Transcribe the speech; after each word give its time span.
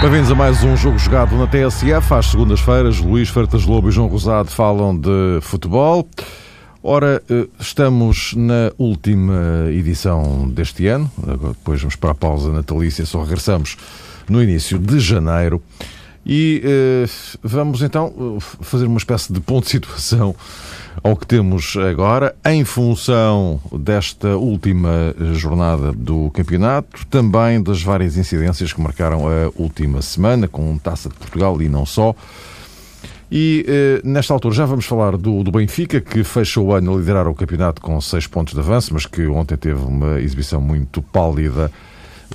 Bem-vindos 0.00 0.32
a 0.32 0.34
mais 0.34 0.64
um 0.64 0.76
jogo 0.76 0.98
jogado 0.98 1.36
na 1.36 1.46
TSF. 1.46 2.12
Às 2.12 2.26
segundas-feiras, 2.26 2.98
Luís 2.98 3.28
Fertas 3.28 3.64
Lobo 3.64 3.88
e 3.88 3.92
João 3.92 4.08
Rosado 4.08 4.50
falam 4.50 4.98
de 4.98 5.38
futebol. 5.40 6.08
Ora, 6.82 7.22
eh, 7.30 7.46
estamos 7.60 8.34
na 8.36 8.72
última 8.76 9.68
edição 9.70 10.48
deste 10.48 10.88
ano, 10.88 11.08
depois 11.16 11.80
vamos 11.80 11.94
para 11.94 12.10
a 12.10 12.14
pausa 12.14 12.50
natalícia, 12.50 13.06
só 13.06 13.22
regressamos 13.22 13.76
no 14.28 14.42
início 14.42 14.78
de 14.78 14.98
janeiro. 15.00 15.62
E 16.26 16.62
eh, 16.64 17.04
vamos 17.42 17.82
então 17.82 18.38
fazer 18.40 18.86
uma 18.86 18.96
espécie 18.96 19.32
de 19.32 19.40
ponto 19.40 19.64
de 19.64 19.70
situação 19.70 20.34
ao 21.02 21.16
que 21.16 21.26
temos 21.26 21.76
agora, 21.76 22.34
em 22.46 22.64
função 22.64 23.60
desta 23.72 24.36
última 24.36 25.14
jornada 25.34 25.92
do 25.92 26.30
campeonato, 26.30 27.04
também 27.06 27.62
das 27.62 27.82
várias 27.82 28.16
incidências 28.16 28.72
que 28.72 28.80
marcaram 28.80 29.26
a 29.28 29.50
última 29.56 30.00
semana, 30.00 30.48
com 30.48 30.78
Taça 30.78 31.10
de 31.10 31.14
Portugal 31.16 31.60
e 31.60 31.68
não 31.68 31.84
só. 31.84 32.14
E 33.30 33.64
eh, 33.66 34.00
nesta 34.04 34.32
altura 34.32 34.54
já 34.54 34.64
vamos 34.64 34.84
falar 34.86 35.16
do, 35.16 35.42
do, 35.42 35.50
Benfica, 35.50 36.00
que 36.00 36.22
fechou 36.22 36.68
o 36.68 36.72
ano 36.72 36.94
a 36.94 36.96
liderar 36.96 37.26
o 37.26 37.34
campeonato 37.34 37.82
com 37.82 38.00
seis 38.00 38.26
pontos 38.26 38.54
de 38.54 38.60
avanço, 38.60 38.94
mas 38.94 39.06
que 39.06 39.26
ontem 39.26 39.56
teve 39.56 39.82
uma 39.82 40.20
exibição 40.20 40.60
muito 40.60 41.02
pálida 41.02 41.70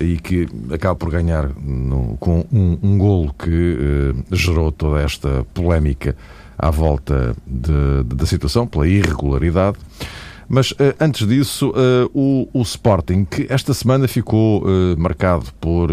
e 0.00 0.18
que 0.18 0.48
acaba 0.72 0.94
por 0.94 1.10
ganhar 1.10 1.50
no, 1.58 2.16
com 2.18 2.44
um, 2.52 2.78
um 2.82 2.98
golo 2.98 3.34
que 3.38 3.78
eh, 3.78 4.36
gerou 4.36 4.70
toda 4.70 5.00
esta 5.00 5.44
polémica 5.54 6.16
à 6.58 6.70
volta 6.70 7.34
de, 7.46 8.04
de, 8.04 8.16
da 8.16 8.26
situação, 8.26 8.66
pela 8.66 8.86
irregularidade. 8.86 9.78
Mas 10.48 10.72
uh, 10.72 10.94
antes 10.98 11.26
disso, 11.26 11.70
uh, 11.70 12.10
o, 12.12 12.48
o, 12.52 12.62
Sporting, 12.62 13.24
que 13.24 13.46
esta 13.48 13.72
semana 13.72 14.08
ficou 14.08 14.64
marcado 14.98 15.46
por 15.60 15.90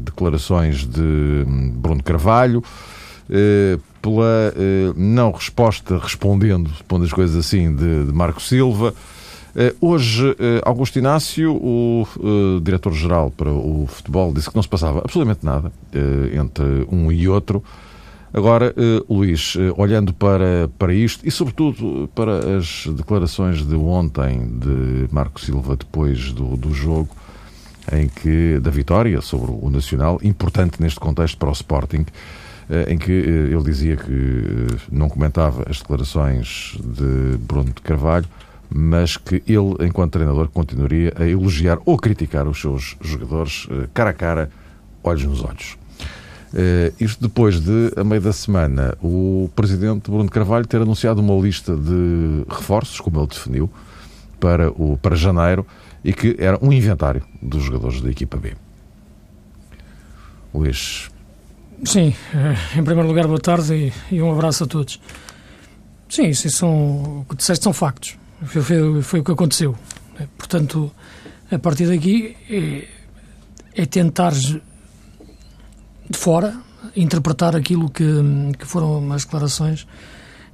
declarações 0.00 0.86
de 0.86 1.00
um, 1.00 1.70
Bruno 1.70 2.02
Carvalho, 2.02 2.62
pela 4.00 4.54
não 4.96 5.32
resposta, 5.32 5.98
respondendo, 5.98 6.70
pondo 6.86 7.04
as 7.04 7.12
coisas 7.12 7.36
assim, 7.36 7.74
de, 7.74 8.06
de 8.06 8.12
Marco 8.12 8.40
Silva. 8.40 8.94
Hoje, 9.80 10.36
Augusto 10.64 10.98
Inácio, 10.98 11.52
o 11.52 12.06
diretor-geral 12.62 13.30
para 13.30 13.50
o 13.50 13.86
futebol, 13.88 14.32
disse 14.32 14.48
que 14.48 14.54
não 14.54 14.62
se 14.62 14.68
passava 14.68 15.00
absolutamente 15.00 15.44
nada 15.44 15.72
entre 16.32 16.86
um 16.90 17.10
e 17.10 17.28
outro. 17.28 17.62
Agora, 18.32 18.72
Luís, 19.10 19.56
olhando 19.76 20.12
para, 20.12 20.70
para 20.78 20.94
isto 20.94 21.26
e, 21.26 21.30
sobretudo, 21.30 22.08
para 22.14 22.58
as 22.58 22.86
declarações 22.86 23.66
de 23.66 23.74
ontem 23.74 24.46
de 24.58 25.08
Marco 25.10 25.40
Silva 25.40 25.74
depois 25.74 26.30
do, 26.30 26.56
do 26.56 26.72
jogo, 26.72 27.08
em 27.90 28.06
que 28.06 28.60
da 28.60 28.70
vitória 28.70 29.20
sobre 29.20 29.50
o 29.50 29.70
Nacional, 29.70 30.20
importante 30.22 30.80
neste 30.80 31.00
contexto 31.00 31.36
para 31.36 31.48
o 31.48 31.52
Sporting, 31.52 32.06
em 32.86 32.98
que 32.98 33.10
ele 33.10 33.62
dizia 33.64 33.96
que 33.96 34.66
não 34.92 35.08
comentava 35.08 35.64
as 35.68 35.78
declarações 35.78 36.78
de 36.78 37.38
Bruno 37.38 37.72
de 37.72 37.80
Carvalho, 37.82 38.26
mas 38.70 39.16
que 39.16 39.42
ele, 39.46 39.86
enquanto 39.86 40.12
treinador, 40.12 40.48
continuaria 40.48 41.12
a 41.16 41.26
elogiar 41.26 41.78
ou 41.84 41.96
criticar 41.96 42.46
os 42.46 42.60
seus 42.60 42.96
jogadores 43.00 43.66
cara 43.94 44.10
a 44.10 44.14
cara, 44.14 44.50
olhos 45.02 45.24
nos 45.24 45.42
olhos. 45.42 45.76
Uh, 46.52 46.92
isto 46.98 47.20
depois 47.20 47.60
de, 47.60 47.92
a 47.94 48.02
meio 48.02 48.22
da 48.22 48.32
semana, 48.32 48.96
o 49.02 49.50
presidente 49.54 50.10
Bruno 50.10 50.30
Carvalho 50.30 50.66
ter 50.66 50.80
anunciado 50.80 51.20
uma 51.20 51.34
lista 51.34 51.76
de 51.76 52.44
reforços, 52.48 53.00
como 53.00 53.20
ele 53.20 53.26
definiu, 53.26 53.70
para, 54.40 54.70
o, 54.70 54.96
para 54.96 55.14
janeiro, 55.14 55.66
e 56.02 56.12
que 56.12 56.36
era 56.38 56.58
um 56.62 56.72
inventário 56.72 57.22
dos 57.42 57.62
jogadores 57.64 58.00
da 58.00 58.10
equipa 58.10 58.38
B. 58.38 58.54
Luís. 60.54 61.10
Sim, 61.84 62.14
eh, 62.34 62.78
em 62.78 62.84
primeiro 62.84 63.06
lugar, 63.06 63.26
boa 63.26 63.38
tarde 63.38 63.92
e, 64.10 64.14
e 64.14 64.22
um 64.22 64.32
abraço 64.32 64.64
a 64.64 64.66
todos. 64.66 65.00
Sim, 66.08 66.28
isso 66.28 66.48
são, 66.50 67.20
o 67.20 67.26
que 67.28 67.36
disseste 67.36 67.62
são 67.62 67.72
factos. 67.72 68.16
Foi, 68.44 68.62
foi, 68.62 69.02
foi, 69.02 69.20
o 69.20 69.24
que 69.24 69.32
aconteceu. 69.32 69.76
Portanto, 70.36 70.92
a 71.50 71.58
partir 71.58 71.86
daqui 71.86 72.36
é, 72.48 72.86
é 73.74 73.86
tentar 73.86 74.32
de 74.32 74.60
fora, 76.16 76.56
interpretar 76.96 77.54
aquilo 77.56 77.90
que, 77.90 78.04
que 78.58 78.66
foram 78.66 79.12
as 79.12 79.24
declarações 79.24 79.86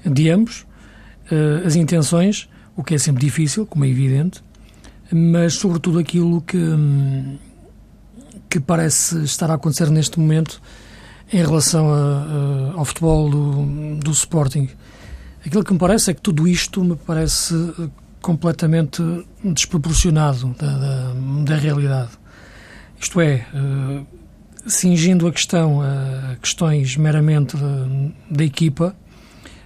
de 0.05 0.31
ambos, 0.31 0.67
uh, 1.31 1.67
as 1.67 1.77
intenções, 1.77 2.49
o 2.77 2.83
que 2.83 2.95
é 2.95 2.99
sempre 2.99 3.25
difícil, 3.25 3.67
como 3.67 3.84
é 3.84 3.89
evidente, 3.89 4.43
mas 5.12 5.55
sobretudo 5.55 5.99
aquilo 5.99 6.41
que, 6.41 6.59
que 8.51 8.59
parece 8.61 9.22
estar 9.22 9.51
a 9.51 9.55
acontecer 9.55 9.91
neste 9.91 10.19
momento 10.19 10.61
em 11.33 11.39
relação 11.39 11.93
a, 11.93 11.97
a, 11.97 12.78
ao 12.78 12.84
futebol 12.84 13.31
do, 13.31 13.97
do 13.97 14.11
Sporting. 14.11 14.69
Aquilo 15.44 15.62
que 15.62 15.72
me 15.72 15.78
parece 15.78 16.10
é 16.10 16.15
que 16.15 16.22
tudo 16.22 16.49
isto 16.49 16.82
me 16.82 16.97
parece 16.97 17.55
completamente 18.21 19.03
desproporcionado 19.43 20.55
da, 20.59 20.78
da, 20.78 21.12
da 21.44 21.56
realidade. 21.56 22.10
Isto 22.99 23.21
é, 23.21 23.47
uh, 23.53 24.06
cingindo 24.66 25.27
a 25.27 25.33
questão 25.33 25.83
a 25.83 26.37
questões 26.37 26.97
meramente 26.97 27.54
da, 28.31 28.44
equipa 28.44 28.97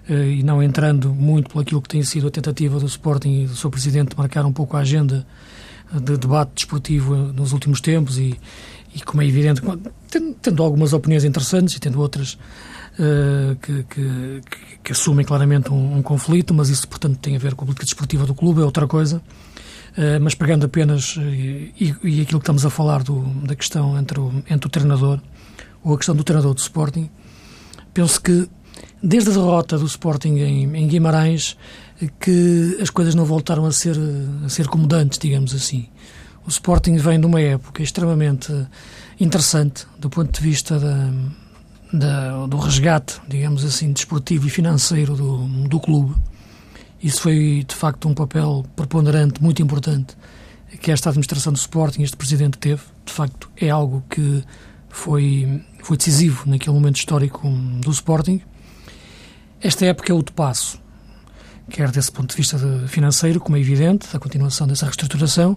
eh, 0.09 0.31
e 0.39 0.43
não 0.43 0.61
entrando 0.61 1.15
muito 1.15 1.51
por 1.51 1.63
aquilo 1.63 1.81
que 1.81 1.89
tem 1.89 2.03
sido 2.03 2.27
a 2.27 2.31
tentativa 2.31 2.81
do 2.81 2.87
Sporting 2.87 3.43
e 3.43 3.47
do 3.47 3.55
seu 3.55 3.71
Presidente 3.71 4.11
de 4.11 4.17
marcar 4.17 4.45
um 4.45 4.53
pouco 4.53 4.77
a 4.77 4.81
agenda 4.81 5.25
de 5.93 6.17
debate 6.17 6.51
desportivo 6.55 7.15
nos 7.15 7.53
últimos 7.53 7.81
tempos 7.81 8.19
e, 8.19 8.39
e 8.95 9.01
como 9.03 9.23
é 9.23 9.27
evidente, 9.27 9.63
tendo, 10.11 10.35
tendo, 10.35 10.63
algumas 10.63 10.93
opiniões 10.93 11.25
interessantes 11.25 11.77
e 11.77 11.81
tendo 11.81 12.01
outras 12.01 12.35
uh, 12.35 12.39
que, 13.63 13.85
que, 13.85 14.41
que, 14.83 14.93
assumem 14.93 15.25
claramente 15.25 15.73
um, 15.73 15.99
um, 15.99 16.03
conflito, 16.03 16.53
mas 16.53 16.69
isso, 16.69 16.89
portanto, 16.89 17.17
tem 17.19 17.37
a 17.37 17.39
ver 17.39 17.55
com 17.55 17.63
a 17.63 17.67
política 17.67 17.85
desportiva 17.85 18.27
do 18.27 18.35
clube, 18.35 18.61
é 18.61 18.65
outra 18.65 18.89
coisa. 18.89 19.23
Eh, 19.99 20.21
mas 20.21 20.35
pegando 20.37 20.65
apenas, 20.65 21.17
eh, 21.19 21.73
e, 21.81 21.95
e, 22.05 22.21
aquilo 22.21 22.39
que 22.39 22.45
estamos 22.45 22.65
a 22.65 22.71
falar 22.71 23.03
do, 23.03 23.21
da 23.45 23.57
questão 23.57 23.99
entre 23.99 24.21
o, 24.21 24.33
entre 24.49 24.69
o 24.69 24.71
treinador, 24.71 25.21
ou 25.83 25.93
a 25.93 25.97
questão 25.97 26.15
do 26.15 26.23
treinador 26.23 26.55
do 26.55 26.61
Sporting, 26.61 27.11
penso 27.93 28.21
que 28.21 28.49
desde 29.03 29.31
a 29.31 29.33
derrota 29.33 29.77
do 29.77 29.87
Sporting 29.87 30.37
em, 30.37 30.77
em 30.77 30.87
Guimarães, 30.87 31.57
que 32.21 32.79
as 32.81 32.91
coisas 32.91 33.17
não 33.17 33.25
voltaram 33.25 33.67
a 33.67 33.73
ser, 33.73 33.97
a 34.45 34.49
ser 34.49 34.69
comodantes, 34.69 35.19
digamos 35.19 35.53
assim. 35.53 35.89
O 36.47 36.49
Sporting 36.49 36.97
vem 36.97 37.19
de 37.19 37.27
uma 37.27 37.41
época 37.41 37.83
extremamente 37.83 38.53
interessante 39.19 39.85
do 39.99 40.09
ponto 40.09 40.31
de 40.31 40.41
vista 40.41 40.79
da, 40.79 41.11
da, 41.93 42.47
do 42.47 42.57
resgate, 42.59 43.21
digamos 43.29 43.65
assim, 43.65 43.93
desportivo 43.93 44.47
e 44.47 44.51
financeiro 44.51 45.15
do, 45.15 45.47
do 45.69 45.81
clube. 45.81 46.15
Isso 47.03 47.21
foi, 47.21 47.65
de 47.67 47.75
facto, 47.75 48.09
um 48.09 48.15
papel 48.15 48.67
preponderante, 48.75 49.43
muito 49.43 49.63
importante, 49.63 50.17
que 50.81 50.91
esta 50.91 51.09
administração 51.09 51.53
do 51.53 51.57
Sporting, 51.57 52.03
este 52.03 52.17
presidente 52.17 52.59
teve. 52.59 52.83
De 53.05 53.13
facto, 53.13 53.51
é 53.57 53.71
algo 53.71 54.05
que 54.11 54.43
foi, 54.89 55.63
foi 55.83 55.97
decisivo 55.97 56.49
naquele 56.49 56.75
momento 56.75 56.97
histórico 56.97 57.49
do 57.49 57.91
Sporting. 57.91 58.41
Esta 59.61 59.87
época 59.87 60.13
é 60.13 60.15
outro 60.15 60.35
passo, 60.35 60.81
quer 61.71 61.91
desse 61.91 62.13
ponto 62.13 62.31
de 62.31 62.37
vista 62.37 62.59
financeiro, 62.89 63.41
como 63.41 63.57
é 63.57 63.61
evidente, 63.61 64.09
da 64.13 64.19
continuação 64.19 64.67
dessa 64.67 64.87
reestruturação, 64.87 65.57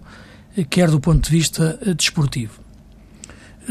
quer 0.70 0.90
do 0.90 1.00
ponto 1.00 1.24
de 1.24 1.32
vista 1.32 1.78
desportivo. 1.96 2.60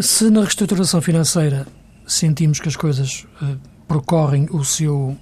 Se 0.01 0.31
na 0.31 0.41
reestruturação 0.41 1.03
financeira 1.03 1.67
sentimos 2.13 2.61
que 2.61 2.69
as 2.69 2.77
coisas 2.77 3.27
uh, 3.43 3.57
percorrem 3.87 4.49
o 4.51 4.65
seu 4.65 5.17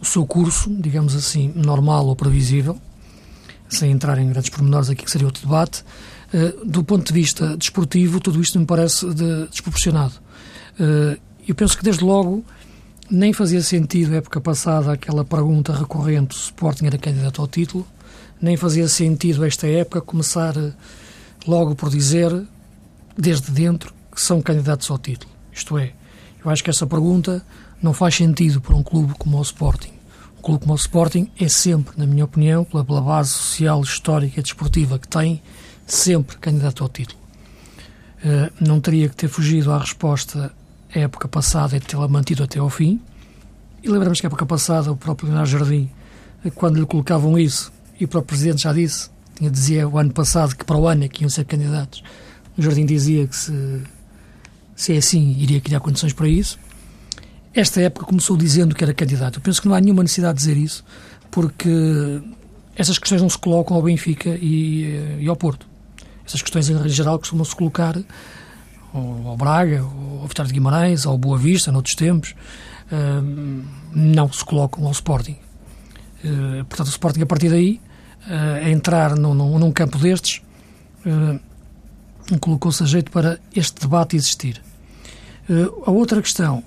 o 0.00 0.04
seu 0.04 0.24
curso, 0.24 0.70
digamos 0.70 1.16
assim, 1.16 1.52
normal 1.56 2.06
ou 2.06 2.14
previsível, 2.14 2.78
sem 3.68 3.90
entrar 3.90 4.16
em 4.16 4.28
grandes 4.28 4.48
pormenores 4.48 4.88
aqui 4.88 5.04
que 5.04 5.10
seria 5.10 5.26
outro 5.26 5.42
debate. 5.42 5.84
Uh, 6.32 6.64
do 6.64 6.84
ponto 6.84 7.06
de 7.06 7.12
vista 7.12 7.56
desportivo, 7.56 8.20
tudo 8.20 8.40
isto 8.40 8.58
me 8.58 8.66
parece 8.66 9.12
de, 9.12 9.48
desproporcionado. 9.48 10.14
Uh, 10.78 11.18
eu 11.46 11.54
penso 11.54 11.76
que 11.76 11.82
desde 11.82 12.04
logo 12.04 12.44
nem 13.10 13.32
fazia 13.32 13.62
sentido, 13.62 14.14
época 14.14 14.40
passada, 14.40 14.92
aquela 14.92 15.24
pergunta 15.24 15.72
recorrente: 15.72 16.34
se 16.36 16.44
Sporting 16.44 16.86
era 16.86 16.98
candidato 16.98 17.40
ao 17.40 17.48
título, 17.48 17.86
nem 18.40 18.56
fazia 18.56 18.86
sentido, 18.86 19.44
esta 19.44 19.66
época, 19.66 20.00
começar 20.00 20.54
logo 21.46 21.74
por 21.74 21.90
dizer, 21.90 22.30
desde 23.16 23.50
dentro, 23.50 23.92
que 24.14 24.20
são 24.20 24.40
candidatos 24.40 24.90
ao 24.90 24.98
título. 24.98 25.37
Isto 25.58 25.76
é, 25.76 25.92
eu 26.44 26.50
acho 26.50 26.62
que 26.62 26.70
essa 26.70 26.86
pergunta 26.86 27.44
não 27.82 27.92
faz 27.92 28.14
sentido 28.14 28.60
para 28.60 28.76
um 28.76 28.82
clube 28.82 29.12
como 29.18 29.38
o 29.38 29.42
Sporting. 29.42 29.90
Um 30.38 30.40
clube 30.40 30.60
como 30.60 30.72
o 30.72 30.76
Sporting 30.76 31.28
é 31.38 31.48
sempre, 31.48 31.98
na 31.98 32.06
minha 32.06 32.24
opinião, 32.24 32.64
pela, 32.64 32.84
pela 32.84 33.00
base 33.00 33.30
social, 33.30 33.80
histórica 33.82 34.38
e 34.38 34.42
desportiva 34.42 35.00
que 35.00 35.08
tem, 35.08 35.42
sempre 35.84 36.36
candidato 36.36 36.84
ao 36.84 36.88
título. 36.88 37.18
uh, 38.24 38.52
não 38.64 38.80
teria 38.80 39.08
que 39.08 39.16
ter 39.16 39.26
fugido 39.26 39.72
à 39.72 39.78
resposta 39.78 40.52
à 40.94 40.98
época 41.00 41.26
passada 41.26 41.76
e 41.76 41.80
tê-la 41.80 42.06
mantido 42.06 42.44
até 42.44 42.60
ao 42.60 42.70
fim. 42.70 43.00
E 43.82 43.88
lembramos 43.88 44.20
que 44.20 44.26
a 44.26 44.28
época 44.28 44.46
passada 44.46 44.92
o 44.92 44.96
próprio 44.96 45.28
Leonardo 45.28 45.50
Jardim, 45.50 45.90
quando 46.54 46.78
lhe 46.78 46.86
colocavam 46.86 47.36
isso, 47.36 47.72
e 47.98 48.04
o 48.04 48.08
próprio 48.08 48.28
Presidente 48.28 48.62
já 48.62 48.72
disse, 48.72 49.10
tinha, 49.34 49.50
dizia 49.50 49.88
o 49.88 49.98
ano 49.98 50.12
passado 50.12 50.54
que 50.54 50.64
para 50.64 50.76
o 50.76 50.86
ano 50.86 51.02
é 51.02 51.08
que 51.08 51.22
iam 51.24 51.28
ser 51.28 51.44
candidatos, 51.44 52.02
o 52.56 52.62
Jardim 52.62 52.86
dizia 52.86 53.26
que 53.26 53.34
se, 53.34 53.82
se 54.78 54.94
é 54.94 54.98
assim 54.98 55.34
iria 55.36 55.60
criar 55.60 55.80
condições 55.80 56.12
para 56.12 56.28
isso. 56.28 56.56
Esta 57.52 57.80
época 57.80 58.06
começou 58.06 58.36
dizendo 58.36 58.76
que 58.76 58.84
era 58.84 58.94
candidato. 58.94 59.38
Eu 59.38 59.42
penso 59.42 59.60
que 59.60 59.66
não 59.66 59.74
há 59.74 59.80
nenhuma 59.80 60.04
necessidade 60.04 60.38
de 60.38 60.44
dizer 60.44 60.56
isso, 60.56 60.84
porque 61.32 61.68
essas 62.76 62.96
questões 62.96 63.20
não 63.20 63.28
se 63.28 63.36
colocam 63.36 63.76
ao 63.76 63.82
Benfica 63.82 64.38
e, 64.40 64.84
eh, 64.84 65.18
e 65.22 65.28
ao 65.28 65.34
Porto. 65.34 65.66
Essas 66.24 66.40
questões, 66.42 66.70
em 66.70 66.88
geral, 66.88 67.18
costumam-se 67.18 67.56
colocar 67.56 67.98
ao, 68.94 69.36
Braga, 69.36 69.80
ao 69.80 70.28
Vitória 70.28 70.46
de 70.46 70.54
Guimarães, 70.54 71.04
ao 71.06 71.18
Boa 71.18 71.36
Vista, 71.36 71.72
noutros 71.72 71.96
tempos. 71.96 72.36
Não 73.92 74.30
se 74.30 74.44
colocam 74.44 74.84
ao 74.84 74.92
Sporting. 74.92 75.36
Uh, 76.24 76.64
portanto, 76.66 76.86
o 76.86 76.90
Sporting, 76.90 77.22
a 77.22 77.26
partir 77.26 77.48
daí, 77.48 77.80
uh, 78.26 78.66
a 78.66 78.70
entrar 78.70 79.16
num, 79.16 79.34
num, 79.34 79.58
num 79.58 79.72
campo 79.72 79.98
destes, 79.98 80.42
colocou-se 82.40 82.82
a 82.82 82.86
jeito 82.86 83.10
para 83.10 83.38
este 83.54 83.80
debate 83.80 84.16
existir. 84.16 84.67
A 85.86 85.90
outra 85.90 86.20
questão 86.20 86.62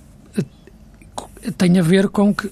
tem 1.57 1.79
a 1.79 1.81
ver 1.81 2.09
com 2.09 2.33
que, 2.33 2.51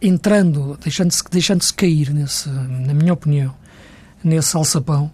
entrando, 0.00 0.78
deixando-se 0.82 1.22
deixando 1.30 1.62
-se 1.62 1.72
cair, 1.72 2.12
nesse, 2.12 2.48
na 2.48 2.92
minha 2.92 3.12
opinião, 3.12 3.54
nesse 4.22 4.56
alçapão, 4.56 5.10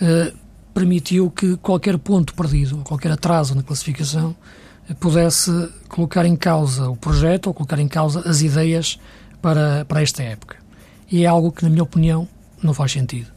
uh, 0.00 0.36
permitiu 0.74 1.30
que 1.30 1.56
qualquer 1.56 1.98
ponto 1.98 2.34
perdido, 2.34 2.78
qualquer 2.78 3.12
atraso 3.12 3.54
na 3.54 3.62
classificação, 3.62 4.36
uh, 4.90 4.94
pudesse 4.96 5.50
colocar 5.88 6.26
em 6.26 6.36
causa 6.36 6.90
o 6.90 6.96
projeto 6.96 7.46
ou 7.46 7.54
colocar 7.54 7.78
em 7.78 7.88
causa 7.88 8.20
as 8.28 8.42
ideias 8.42 8.98
para, 9.40 9.84
para 9.86 10.02
esta 10.02 10.22
época. 10.22 10.56
E 11.10 11.24
é 11.24 11.26
algo 11.26 11.52
que, 11.52 11.62
na 11.62 11.70
minha 11.70 11.82
opinião, 11.82 12.28
não 12.62 12.74
faz 12.74 12.92
sentido. 12.92 13.28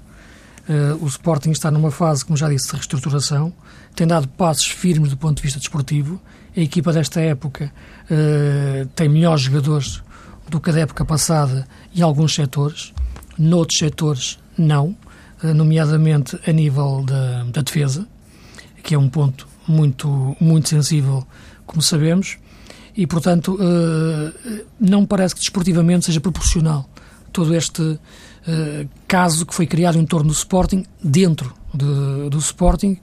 Uh, 0.67 1.03
o 1.03 1.07
Sporting 1.07 1.51
está 1.51 1.71
numa 1.71 1.91
fase, 1.91 2.25
como 2.25 2.37
já 2.37 2.49
disse, 2.49 2.67
de 2.67 2.73
reestruturação, 2.73 3.53
tem 3.95 4.05
dado 4.05 4.27
passos 4.27 4.67
firmes 4.67 5.09
do 5.09 5.17
ponto 5.17 5.37
de 5.37 5.43
vista 5.43 5.59
desportivo. 5.59 6.21
A 6.55 6.59
equipa 6.59 6.91
desta 6.91 7.21
época 7.21 7.71
uh, 8.09 8.85
tem 8.95 9.07
melhores 9.07 9.43
jogadores 9.43 10.01
do 10.49 10.59
que 10.59 10.69
a 10.69 10.73
da 10.73 10.79
época 10.81 11.05
passada 11.05 11.67
em 11.95 12.01
alguns 12.01 12.33
setores, 12.33 12.93
noutros 13.37 13.77
setores 13.77 14.39
não, 14.57 14.95
uh, 15.43 15.53
nomeadamente 15.53 16.39
a 16.47 16.51
nível 16.51 17.03
da, 17.05 17.43
da, 17.43 17.61
defesa, 17.61 18.07
que 18.83 18.95
é 18.95 18.97
um 18.97 19.07
ponto 19.07 19.47
muito, 19.67 20.35
muito 20.39 20.69
sensível, 20.69 21.25
como 21.65 21.81
sabemos, 21.81 22.37
e 22.97 23.05
portanto 23.05 23.53
uh, 23.55 24.65
não 24.79 25.05
parece 25.05 25.35
que 25.35 25.41
desportivamente 25.41 26.05
seja 26.05 26.19
proporcional 26.19 26.89
todo 27.31 27.53
este 27.53 27.99
caso 29.07 29.45
que 29.45 29.53
foi 29.53 29.67
criado 29.67 29.99
em 29.99 30.05
torno 30.05 30.29
do 30.29 30.33
Sporting 30.33 30.83
dentro 31.03 31.53
de, 31.71 32.29
do 32.29 32.39
Sporting 32.39 32.97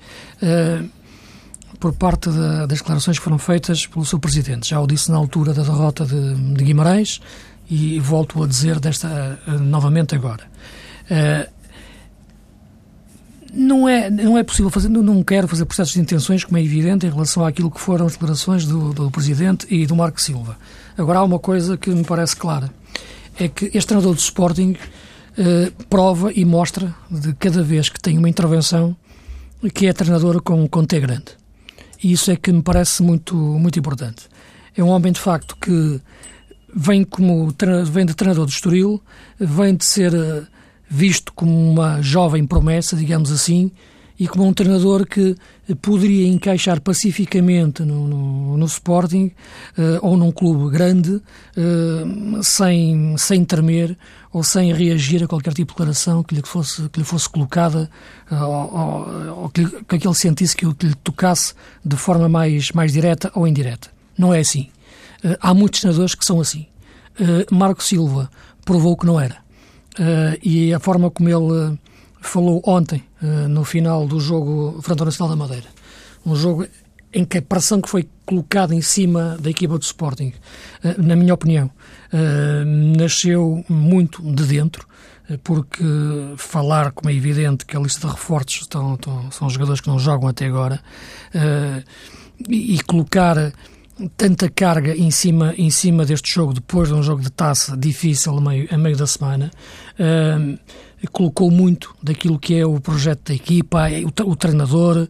por 1.79 1.93
parte 1.93 2.31
de, 2.31 2.67
das 2.67 2.79
declarações 2.79 3.19
que 3.19 3.25
foram 3.25 3.39
feitas 3.39 3.87
pelo 3.87 4.05
seu 4.05 4.19
presidente. 4.19 4.69
Já 4.69 4.81
o 4.81 4.87
disse 4.87 5.11
na 5.11 5.17
altura 5.17 5.53
da 5.53 5.63
derrota 5.63 6.05
de, 6.05 6.35
de 6.35 6.65
Guimarães 6.65 7.21
e 7.69 7.99
volto 8.01 8.43
a 8.43 8.47
dizer 8.47 8.79
desta 8.81 9.39
uh, 9.47 9.51
novamente 9.53 10.15
agora. 10.15 10.45
Uh, 11.11 11.57
não 13.53 13.89
é, 13.89 14.11
não 14.11 14.37
é 14.37 14.45
possível 14.45 14.71
fazer, 14.71 14.89
não, 14.89 15.03
não 15.03 15.23
quero 15.23 15.49
fazer 15.49 15.65
processos 15.65 15.95
de 15.95 16.01
intenções, 16.01 16.45
como 16.45 16.59
é 16.59 16.63
evidente, 16.63 17.07
em 17.07 17.11
relação 17.11 17.45
àquilo 17.45 17.71
que 17.71 17.81
foram 17.81 18.07
as 18.07 18.13
declarações 18.13 18.67
do, 18.67 18.93
do 18.93 19.11
Presidente 19.11 19.67
e 19.71 19.87
do 19.87 19.97
Marco 19.97 20.21
Silva. 20.21 20.59
Agora, 20.97 21.21
há 21.21 21.25
uma 21.25 21.39
coisa 21.39 21.77
que 21.77 21.89
me 21.91 22.05
parece 22.05 22.37
clara: 22.37 22.71
é 23.39 23.49
que 23.49 23.67
este 23.67 23.87
treinador 23.87 24.15
do 24.15 24.21
Sporting 24.21 24.77
eh, 25.39 25.71
prova 25.91 26.33
e 26.33 26.47
mostra 26.47 26.95
de 27.11 27.35
cada 27.35 27.63
vez 27.63 27.91
que 27.91 28.01
tem 28.01 28.17
uma 28.17 28.29
intervenção 28.29 28.97
que 29.75 29.87
é 29.87 29.93
treinador 29.93 30.41
com, 30.41 30.67
com 30.67 30.85
T 30.85 30.99
grande. 30.99 31.37
E 32.03 32.13
isso 32.13 32.31
é 32.31 32.37
que 32.37 32.53
me 32.53 32.63
parece 32.63 33.03
muito, 33.03 33.35
muito 33.35 33.79
importante. 33.79 34.29
É 34.77 34.83
um 34.83 34.89
homem, 34.89 35.13
de 35.13 35.21
facto, 35.21 35.57
que 35.61 36.01
vem, 36.75 37.05
como, 37.05 37.55
vem 37.87 38.05
de 38.05 38.15
treinador 38.15 38.45
do 38.45 38.51
Estoril, 38.51 39.03
vem 39.39 39.75
de 39.75 39.85
ser 39.85 40.15
eh, 40.15 40.43
visto 40.89 41.33
como 41.33 41.71
uma 41.71 42.03
jovem 42.03 42.47
promessa, 42.47 42.95
digamos 42.95 43.33
assim, 43.33 43.71
e 44.19 44.27
como 44.27 44.47
um 44.47 44.53
treinador 44.53 45.07
que 45.07 45.37
poderia 45.83 46.27
encaixar 46.27 46.81
pacificamente 46.81 47.83
no, 47.83 48.07
no, 48.09 48.57
no 48.57 48.67
Sporting 48.67 49.33
uh, 49.77 49.99
ou 50.01 50.17
num 50.17 50.33
clube 50.33 50.71
grande 50.71 51.11
uh, 51.11 52.43
sem, 52.43 53.17
sem 53.19 53.45
tremer 53.45 53.97
ou 54.33 54.43
sem 54.43 54.73
reagir 54.73 55.23
a 55.23 55.27
qualquer 55.27 55.53
tipo 55.53 55.73
de 55.73 55.77
declaração 55.77 56.23
que 56.23 56.35
lhe 56.35 56.43
fosse, 56.43 56.89
que 56.89 56.99
lhe 56.99 57.05
fosse 57.05 57.29
colocada 57.29 57.91
uh, 58.31 58.35
ou, 58.35 59.43
ou, 59.43 59.49
que, 59.51 59.67
que 59.67 60.07
ele 60.07 60.15
sentisse 60.15 60.57
que, 60.57 60.73
que 60.75 60.87
lhe 60.87 60.95
tocasse 60.95 61.53
de 61.85 61.97
forma 61.97 62.29
mais, 62.29 62.73
mais 62.73 62.93
direta 62.93 63.31
ou 63.35 63.47
indireta. 63.47 63.91
Não 64.17 64.33
é 64.33 64.41
assim. 64.41 64.71
há 65.41 65.53
muitos 65.53 65.81
treinadores 65.81 66.15
que 66.15 66.25
são 66.25 66.41
assim. 66.41 66.67
Marco 67.51 67.83
Silva 67.83 68.31
provou 68.65 68.97
que 68.97 69.05
não 69.05 69.21
era. 69.21 69.37
e 70.43 70.73
a 70.73 70.81
forma 70.81 71.11
como 71.11 71.29
ele 71.29 71.79
falou 72.29 72.63
ontem, 72.65 73.03
uh, 73.23 73.49
no 73.49 73.65
final 73.65 74.07
do 74.07 74.21
jogo 74.21 74.81
frente 74.83 75.05
Nacional 75.05 75.37
da 75.37 75.37
Madeira. 75.37 75.67
Um 76.25 76.35
jogo 76.35 76.67
em 77.13 77.25
que 77.25 77.39
a 77.39 77.43
pressão 77.43 77.81
que 77.81 77.89
foi 77.89 78.09
colocada 78.25 78.75
em 78.75 78.83
cima 78.83 79.37
da 79.41 79.49
equipa 79.49 79.79
do 79.79 79.83
Sporting, 79.83 80.33
uh, 80.85 81.03
na 81.03 81.17
minha 81.17 81.35
opinião, 81.35 81.71
uh, 82.13 82.97
nasceu 82.97 83.65
muito 83.69 84.23
de 84.23 84.45
dentro, 84.45 84.87
porque 85.43 85.83
falar, 86.37 86.93
como 86.93 87.11
é 87.11 87.15
evidente, 87.15 87.67
que 87.67 87.77
a 87.77 87.81
lista 87.81 88.07
de 88.07 88.13
reforços 88.15 88.61
estão, 88.63 88.95
estão, 88.95 89.31
são 89.33 89.51
jogadores 89.51 89.81
que 89.81 89.89
não 89.89 89.99
jogam 89.99 90.29
até 90.29 90.47
agora, 90.47 90.81
e, 92.49 92.79
colocar 92.85 93.53
tanta 94.17 94.49
carga 94.49 94.97
em 94.97 95.11
cima, 95.11 95.53
em 95.59 95.69
cima 95.69 96.05
deste 96.05 96.33
jogo, 96.33 96.55
depois 96.55 96.91
de 96.91 96.95
um 96.95 97.03
jogo 97.03 97.23
de 97.23 97.33
taça 97.33 97.77
difícil 97.77 98.39
a 98.39 98.41
meio, 98.41 98.69
a 98.71 98.79
meio 98.79 98.97
da 98.97 99.07
semana, 99.09 99.51
colocou 101.13 101.51
muito 101.51 101.95
daquilo 102.03 102.39
que 102.39 102.55
é 102.55 102.65
o 102.65 102.81
projeto 102.81 103.29
da 103.29 103.35
equipa, 103.35 103.87
o, 104.25 104.31
o 104.31 104.37
treinador, 104.37 105.07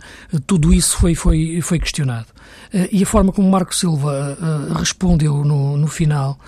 tudo 0.46 0.72
isso 0.72 0.96
foi, 0.96 1.14
foi, 1.14 1.60
foi 1.60 1.78
questionado. 1.78 2.26
Uh, 2.74 2.88
e 2.90 3.02
a 3.02 3.06
forma 3.06 3.32
como 3.32 3.48
Marco 3.50 3.74
Silva 3.74 4.36
uh, 4.40 4.74
respondeu 4.74 5.44
no, 5.44 5.76
no 5.76 5.86
final 5.86 6.38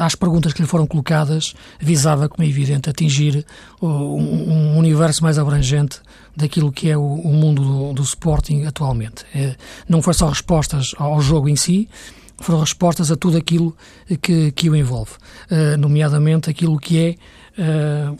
às 0.00 0.16
perguntas 0.16 0.52
que 0.52 0.60
lhe 0.60 0.66
foram 0.66 0.88
colocadas 0.88 1.54
visava, 1.78 2.28
como 2.28 2.44
é 2.44 2.50
evidente, 2.50 2.90
atingir 2.90 3.46
um, 3.80 4.76
universo 4.76 5.22
mais 5.22 5.38
abrangente 5.38 6.00
daquilo 6.36 6.72
que 6.72 6.90
é 6.90 6.96
o, 6.96 7.28
mundo 7.28 7.62
do, 7.62 7.92
do, 7.92 8.02
Sporting 8.02 8.64
atualmente. 8.64 9.24
É, 9.32 9.54
não 9.88 10.02
foi 10.02 10.14
só 10.14 10.28
respostas 10.28 10.96
ao 10.98 11.20
jogo 11.20 11.48
em 11.48 11.54
si, 11.54 11.88
foram 12.40 12.58
respostas 12.58 13.12
a 13.12 13.16
tudo 13.16 13.36
aquilo 13.36 13.76
que, 14.20 14.50
que 14.50 14.68
o 14.68 14.74
envolve, 14.74 15.12
nomeadamente 15.78 16.50
aquilo 16.50 16.76
que 16.76 17.16
é 17.56 18.12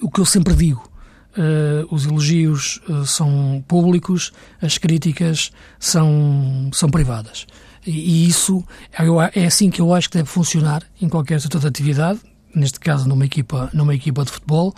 o 0.00 0.10
que 0.10 0.20
eu 0.20 0.24
sempre 0.24 0.54
digo. 0.54 0.90
Uh, 1.36 1.94
os 1.94 2.06
elogios 2.06 2.80
são 3.04 3.62
públicos, 3.68 4.32
as 4.60 4.78
críticas 4.78 5.50
são, 5.78 6.70
são 6.72 6.88
privadas. 6.88 7.46
E, 7.86 7.90
e 7.90 8.28
isso 8.28 8.64
é, 8.92 9.42
é 9.42 9.46
assim 9.46 9.70
que 9.70 9.80
eu 9.80 9.92
acho 9.94 10.08
que 10.08 10.16
deve 10.16 10.28
funcionar 10.28 10.82
em 11.00 11.08
qualquer 11.08 11.40
setor 11.40 11.60
de 11.60 11.66
atividade, 11.66 12.20
neste 12.54 12.80
caso 12.80 13.08
numa 13.08 13.26
equipa, 13.26 13.70
numa 13.72 13.94
equipa 13.94 14.24
de 14.24 14.30
futebol, 14.30 14.74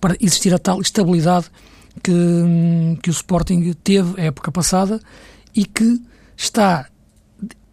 para 0.00 0.16
existir 0.20 0.54
a 0.54 0.58
tal 0.58 0.80
estabilidade 0.80 1.46
que, 2.02 2.12
que 3.02 3.10
o 3.10 3.12
Sporting 3.12 3.72
teve 3.84 4.20
a 4.20 4.24
época 4.24 4.52
passada 4.52 5.00
e 5.54 5.64
que 5.64 6.00
está 6.36 6.86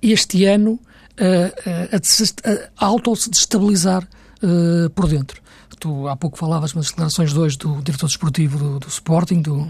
este 0.01 0.46
ano 0.46 0.79
a, 1.18 1.96
a, 1.96 2.86
a 2.86 2.86
auto-se 2.86 3.29
destabilizar 3.29 4.08
uh, 4.44 4.89
por 4.91 5.08
dentro. 5.08 5.41
Tu 5.80 6.08
há 6.08 6.16
pouco 6.16 6.38
falavas 6.38 6.74
nas 6.74 6.88
declarações 6.88 7.32
de 7.32 7.40
hoje 7.40 7.58
do 7.58 7.82
diretor 7.82 8.08
desportivo 8.08 8.58
do, 8.58 8.80
do 8.80 8.88
Sporting, 8.90 9.42
do, 9.42 9.68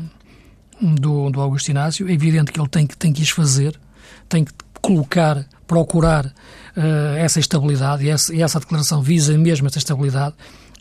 do, 0.82 1.30
do 1.30 1.40
Augusto 1.40 1.70
Inácio. 1.70 2.10
É 2.10 2.12
evidente 2.12 2.52
que 2.52 2.60
ele 2.60 2.68
tem 2.68 2.88
que, 2.88 2.98
tem 2.98 3.14
que 3.14 3.22
as 3.22 3.30
fazer, 3.30 3.80
tem 4.28 4.44
que 4.44 4.52
colocar, 4.82 5.46
procurar 5.68 6.26
uh, 6.26 7.16
essa 7.18 7.40
estabilidade 7.40 8.06
e 8.06 8.10
essa, 8.10 8.34
e 8.34 8.42
essa 8.42 8.60
declaração 8.60 9.02
visa 9.02 9.38
mesmo 9.38 9.68
essa 9.68 9.78
estabilidade. 9.78 10.36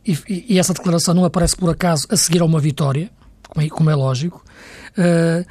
E, 0.07 0.47
e, 0.49 0.59
essa 0.59 0.73
declaração 0.73 1.13
não 1.13 1.25
aparece 1.25 1.55
por 1.55 1.69
acaso 1.69 2.07
a 2.11 2.17
seguir 2.17 2.41
a 2.41 2.45
uma 2.45 2.59
vitória, 2.59 3.11
como 3.49 3.67
é, 3.67 3.69
como 3.69 3.91
é 3.91 3.95
lógico, 3.95 4.43
uh, 4.97 5.45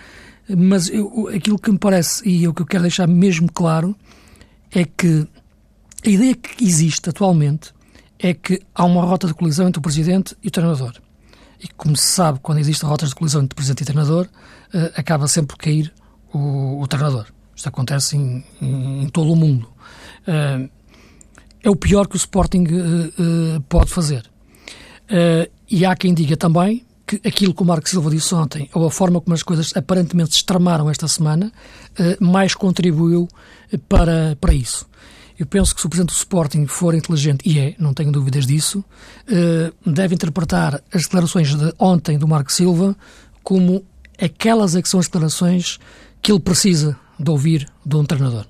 mas 0.57 0.89
eu, 0.89 1.29
aquilo 1.35 1.59
que 1.59 1.71
me 1.71 1.77
parece 1.77 2.27
e 2.27 2.47
o 2.47 2.53
que 2.53 2.61
eu 2.61 2.65
quero 2.65 2.83
deixar 2.83 3.07
mesmo 3.07 3.51
claro 3.51 3.95
é 4.71 4.85
que 4.85 5.27
a 6.05 6.09
ideia 6.09 6.33
que 6.33 6.63
existe 6.65 7.09
atualmente 7.09 7.73
é 8.19 8.33
que 8.33 8.61
há 8.73 8.83
uma 8.83 9.03
rota 9.03 9.27
de 9.27 9.33
colisão 9.33 9.67
entre 9.67 9.79
o 9.79 9.81
Presidente 9.81 10.35
e 10.43 10.47
o 10.47 10.51
treinador. 10.51 10.93
E 11.59 11.67
como 11.69 11.95
se 11.95 12.07
sabe, 12.07 12.39
quando 12.41 12.59
existem 12.59 12.87
rotas 12.87 13.09
de 13.09 13.15
colisão 13.15 13.41
entre 13.41 13.55
Presidente 13.55 13.81
e 13.81 13.85
treinador, 13.85 14.25
uh, 14.73 14.91
acaba 14.95 15.27
sempre 15.27 15.55
por 15.55 15.57
cair 15.57 15.93
o, 16.33 16.81
o 16.81 16.87
treinador. 16.87 17.25
Isto 17.55 17.69
acontece 17.69 18.15
em, 18.15 18.43
em, 18.61 19.03
em 19.03 19.09
todo 19.09 19.31
o 19.31 19.35
mundo. 19.35 19.67
Uh, 20.27 20.69
é 21.63 21.69
o 21.69 21.75
pior 21.75 22.07
que 22.07 22.15
o 22.15 22.17
Sporting 22.17 22.63
uh, 22.63 23.61
pode 23.61 23.89
fazer. 23.89 24.29
e 25.69 25.85
há 25.85 25.95
quem 25.95 26.13
diga 26.13 26.37
também 26.37 26.85
que 27.05 27.21
aquilo 27.25 27.53
que 27.53 27.61
o 27.61 27.65
Marco 27.65 27.89
Silva 27.89 28.09
disse 28.09 28.35
ontem, 28.35 28.69
ou 28.73 28.85
a 28.85 28.91
forma 28.91 29.21
como 29.21 29.33
as 29.33 29.41
coisas 29.41 29.71
aparentemente 29.75 30.31
se 30.31 30.37
extremaram 30.37 30.89
esta 30.89 31.07
semana, 31.07 31.51
mais 32.19 32.53
contribuiu 32.53 33.29
para, 33.87 34.37
para 34.41 34.53
isso. 34.53 34.85
Eu 35.37 35.45
penso 35.45 35.75
que 35.75 35.81
se 35.81 35.87
o 35.87 35.89
Presidente 35.89 36.13
do 36.13 36.17
Sporting 36.17 36.65
for 36.65 36.95
inteligente, 36.95 37.47
e 37.47 37.59
é, 37.59 37.75
não 37.77 37.93
tenho 37.93 38.11
dúvidas 38.11 38.47
disso, 38.47 38.83
deve 39.85 40.15
interpretar 40.15 40.81
as 40.91 41.03
declarações 41.03 41.55
de 41.55 41.73
ontem 41.77 42.17
do 42.17 42.27
Marco 42.27 42.51
Silva 42.51 42.95
como 43.43 43.85
aquelas 44.19 44.75
é 44.75 44.81
que 44.81 44.89
são 44.89 44.99
as 44.99 45.05
declarações 45.05 45.79
que 46.21 46.31
ele 46.31 46.39
precisa 46.39 46.97
de 47.19 47.29
ouvir 47.29 47.69
de 47.85 47.95
um 47.95 48.03
treinador. 48.03 48.45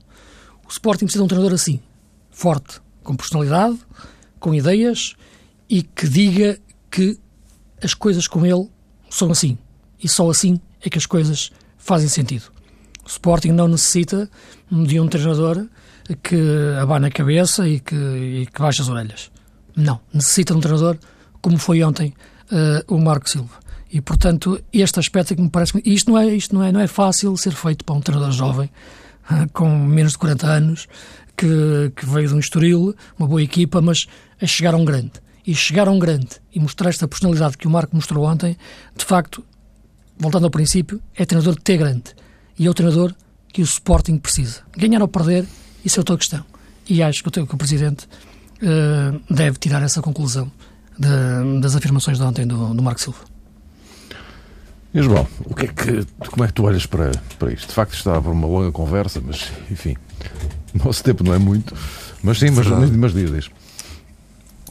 O 0.66 0.72
Sporting 0.72 1.06
precisa 1.06 1.22
de 1.22 1.26
um 1.26 1.28
treinador 1.28 1.54
assim, 1.54 1.80
forte, 2.32 2.82
com 3.04 3.16
personalidade, 3.16 3.78
com 4.40 4.56
ideias 4.56 5.16
e 5.70 5.84
que 5.84 6.08
diga 6.08 6.58
que 6.90 7.20
as 7.84 7.94
coisas 7.94 8.28
com 8.28 8.46
ele 8.46 8.70
são 9.10 9.30
assim. 9.30 9.58
E 10.02 10.08
só 10.08 10.30
assim 10.30 10.60
é 10.82 10.90
que 10.90 10.98
as 10.98 11.06
coisas 11.06 11.52
fazem 11.78 12.08
sentido. 12.08 12.46
O 13.06 13.08
Sporting 13.08 13.52
não 13.52 13.68
necessita 13.68 14.30
de 14.72 15.00
um 15.00 15.08
treinador 15.08 15.68
que 16.16 16.38
abana 16.82 17.08
a 17.08 17.12
cabeça 17.12 17.68
e 17.68 17.80
que, 17.80 17.96
e 17.96 18.46
que 18.46 18.62
baixe 18.62 18.82
as 18.82 18.90
orelhas. 18.90 19.32
Não. 19.76 20.00
Necessita 20.14 20.54
de 20.54 20.58
um 20.58 20.62
treinador 20.62 20.98
como 21.42 21.58
foi 21.58 21.84
ontem 21.84 22.14
uh, 22.52 22.94
o 22.94 23.00
Marco 23.00 23.30
Silva. 23.30 23.56
E, 23.92 24.02
portanto, 24.02 24.62
este 24.74 25.00
aspecto 25.00 25.34
é 25.34 25.36
que 25.36 25.42
me 25.42 25.50
parece 25.50 25.74
que 25.74 25.90
isto 25.90 26.12
não 26.12 26.18
é, 26.18 26.28
isto 26.28 26.54
não 26.54 26.64
é, 26.64 26.72
não 26.72 26.80
é 26.80 26.88
fácil 26.88 27.36
ser 27.38 27.54
feito 27.54 27.86
para 27.86 27.96
um 27.96 28.02
treinador 28.02 28.32
jovem, 28.32 28.70
com 29.54 29.70
menos 29.70 30.14
de 30.14 30.18
40 30.18 30.48
anos, 30.48 30.88
que, 31.36 31.92
que 31.96 32.06
veio 32.06 32.28
de 32.28 32.34
um 32.34 32.40
Estoril, 32.40 32.96
uma 33.18 33.28
boa 33.28 33.42
equipa, 33.42 33.80
mas 33.82 34.08
a 34.42 34.46
chegar 34.46 34.74
a 34.74 34.78
um 34.78 34.84
grande. 34.84 35.14
E 35.46 35.56
chegar 35.56 35.88
a 35.88 35.92
um 35.92 36.00
grande 36.00 36.42
e 36.54 36.60
mostrar 36.60 36.90
esta 36.90 37.08
personalidade 37.08 37.58
que 37.58 37.68
o 37.68 37.70
Marco 37.70 37.96
mostrou 37.96 38.26
ontem, 38.26 38.58
de 38.96 39.06
facto, 39.06 39.46
voltando 40.18 40.46
ao 40.46 40.52
princípio, 40.52 41.02
é 41.16 41.26
treinador 41.26 41.56
de 41.56 41.62
ter 41.62 41.78
grande. 41.78 42.14
E 42.60 42.68
é 42.68 42.70
o 42.70 42.74
treinador 42.74 43.14
que 43.54 43.62
o 43.62 43.64
Sporting 43.64 44.18
precisa. 44.18 44.64
Ganhar 44.76 45.02
ou 45.02 45.08
perder, 45.08 45.46
isso 45.88 46.00
é 46.00 46.02
outra 46.02 46.18
questão. 46.18 46.46
E 46.88 47.02
acho 47.02 47.24
que 47.24 47.30
o, 47.30 47.32
que 47.32 47.56
o 47.56 47.58
Presidente 47.58 48.08
uh, 48.62 49.34
deve 49.34 49.58
tirar 49.58 49.82
essa 49.82 50.02
conclusão 50.02 50.52
de, 51.00 51.62
das 51.62 51.76
afirmações 51.76 52.18
de 52.18 52.24
ontem 52.24 52.46
do, 52.46 52.74
do 52.74 52.84
Marco 52.84 53.00
Silva. 53.00 53.20
E 54.94 55.02
João, 55.02 55.26
o 55.46 55.56
que 55.56 55.66
é 55.66 55.68
que, 55.68 56.06
como 56.30 56.44
é 56.44 56.48
que 56.48 56.54
tu 56.54 56.64
olhas 56.64 56.86
para, 56.86 57.12
para 57.40 57.54
isto? 57.54 57.68
De 57.68 57.74
facto, 57.74 57.94
estava 57.94 58.30
uma 58.30 58.48
longa 58.48 58.72
conversa, 58.72 59.22
mas 59.26 59.50
enfim, 59.72 59.96
o 60.76 60.84
nosso 60.86 61.04
tempo 61.04 61.24
não 61.24 61.34
é 61.34 61.38
muito. 61.38 61.74
Mas 62.22 62.40
sim, 62.40 62.50
mas, 62.52 62.68
mas 62.68 63.14
diz, 63.14 63.32
diz. 63.32 63.50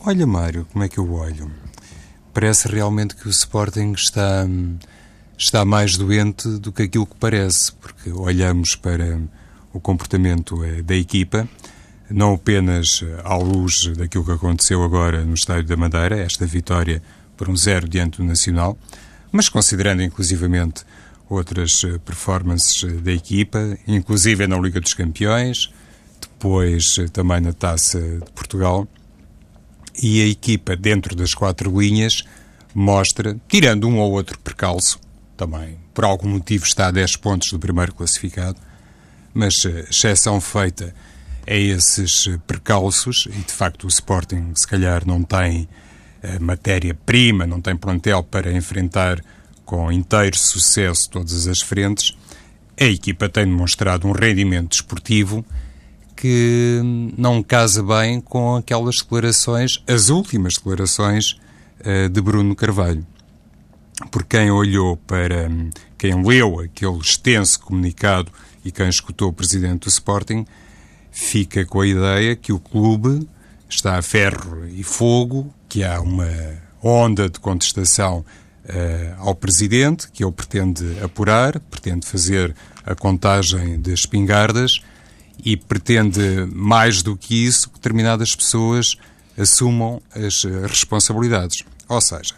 Olha, 0.04 0.26
Mário, 0.26 0.66
como 0.70 0.84
é 0.84 0.88
que 0.88 0.98
eu 0.98 1.10
olho? 1.12 1.50
Parece 2.34 2.68
realmente 2.68 3.16
que 3.16 3.26
o 3.26 3.30
Sporting 3.30 3.92
está, 3.92 4.46
está 5.38 5.64
mais 5.64 5.96
doente 5.96 6.46
do 6.58 6.70
que 6.70 6.82
aquilo 6.82 7.06
que 7.06 7.16
parece, 7.16 7.72
porque 7.72 8.10
olhamos 8.10 8.74
para 8.74 9.18
o 9.76 9.80
comportamento 9.80 10.64
eh, 10.64 10.82
da 10.82 10.94
equipa, 10.94 11.48
não 12.10 12.34
apenas 12.34 13.04
à 13.24 13.36
luz 13.36 13.86
daquilo 13.96 14.24
que 14.24 14.32
aconteceu 14.32 14.82
agora 14.82 15.24
no 15.24 15.34
Estádio 15.34 15.64
da 15.64 15.76
Madeira, 15.76 16.18
esta 16.18 16.46
vitória 16.46 17.02
por 17.36 17.48
um 17.48 17.56
zero 17.56 17.88
diante 17.88 18.18
do 18.18 18.24
Nacional, 18.24 18.78
mas 19.30 19.48
considerando 19.48 20.02
inclusivamente 20.02 20.84
outras 21.28 21.82
eh, 21.84 21.98
performances 21.98 22.82
eh, 22.84 22.88
da 23.00 23.12
equipa, 23.12 23.76
inclusive 23.86 24.46
na 24.46 24.58
Liga 24.58 24.80
dos 24.80 24.94
Campeões, 24.94 25.70
depois 26.20 26.96
eh, 26.98 27.08
também 27.08 27.40
na 27.40 27.52
Taça 27.52 28.00
de 28.00 28.30
Portugal, 28.32 28.86
e 30.02 30.22
a 30.22 30.26
equipa 30.26 30.76
dentro 30.76 31.16
das 31.16 31.34
quatro 31.34 31.78
linhas 31.80 32.22
mostra, 32.74 33.36
tirando 33.48 33.88
um 33.88 33.98
ou 33.98 34.12
outro 34.12 34.38
percalço, 34.38 35.00
também 35.36 35.78
por 35.92 36.04
algum 36.04 36.28
motivo 36.28 36.64
está 36.64 36.88
a 36.88 36.90
10 36.90 37.16
pontos 37.16 37.50
do 37.50 37.58
primeiro 37.58 37.94
classificado, 37.94 38.58
mas 39.36 39.64
exceção 39.64 40.40
feita 40.40 40.94
a 41.46 41.54
esses 41.54 42.28
percalços, 42.46 43.28
e 43.30 43.38
de 43.38 43.52
facto 43.52 43.84
o 43.84 43.88
Sporting 43.88 44.52
se 44.56 44.66
calhar 44.66 45.06
não 45.06 45.22
tem 45.22 45.68
matéria-prima, 46.40 47.46
não 47.46 47.60
tem 47.60 47.76
plantel 47.76 48.22
para 48.24 48.50
enfrentar 48.52 49.22
com 49.64 49.92
inteiro 49.92 50.36
sucesso 50.36 51.10
todas 51.10 51.46
as 51.46 51.60
frentes, 51.60 52.16
a 52.80 52.84
equipa 52.84 53.28
tem 53.28 53.44
demonstrado 53.44 54.08
um 54.08 54.12
rendimento 54.12 54.70
desportivo 54.70 55.44
que 56.16 56.80
não 57.16 57.42
casa 57.42 57.82
bem 57.82 58.20
com 58.20 58.56
aquelas 58.56 58.96
declarações, 58.96 59.82
as 59.86 60.08
últimas 60.08 60.54
declarações 60.54 61.38
de 62.10 62.20
Bruno 62.20 62.56
Carvalho. 62.56 63.06
Por 64.10 64.24
quem 64.24 64.50
olhou 64.50 64.96
para, 64.96 65.50
quem 65.96 66.22
leu 66.22 66.60
aquele 66.60 66.98
extenso 66.98 67.60
comunicado 67.60 68.32
e 68.66 68.72
quem 68.72 68.88
escutou 68.88 69.28
o 69.28 69.32
presidente 69.32 69.84
do 69.84 69.88
Sporting, 69.88 70.44
fica 71.12 71.64
com 71.64 71.80
a 71.80 71.86
ideia 71.86 72.34
que 72.34 72.52
o 72.52 72.58
clube 72.58 73.26
está 73.68 73.96
a 73.96 74.02
ferro 74.02 74.66
e 74.68 74.82
fogo, 74.82 75.54
que 75.68 75.84
há 75.84 76.00
uma 76.00 76.28
onda 76.82 77.30
de 77.30 77.38
contestação 77.38 78.24
uh, 78.64 79.14
ao 79.18 79.36
Presidente, 79.36 80.10
que 80.10 80.24
ele 80.24 80.32
pretende 80.32 80.98
apurar, 81.00 81.60
pretende 81.60 82.06
fazer 82.06 82.56
a 82.84 82.94
contagem 82.96 83.80
de 83.80 83.92
espingardas 83.92 84.80
e 85.44 85.56
pretende, 85.56 86.48
mais 86.52 87.02
do 87.02 87.16
que 87.16 87.46
isso, 87.46 87.68
que 87.68 87.76
determinadas 87.76 88.34
pessoas 88.34 88.96
assumam 89.38 90.02
as 90.12 90.42
responsabilidades. 90.68 91.62
Ou 91.88 92.00
seja, 92.00 92.34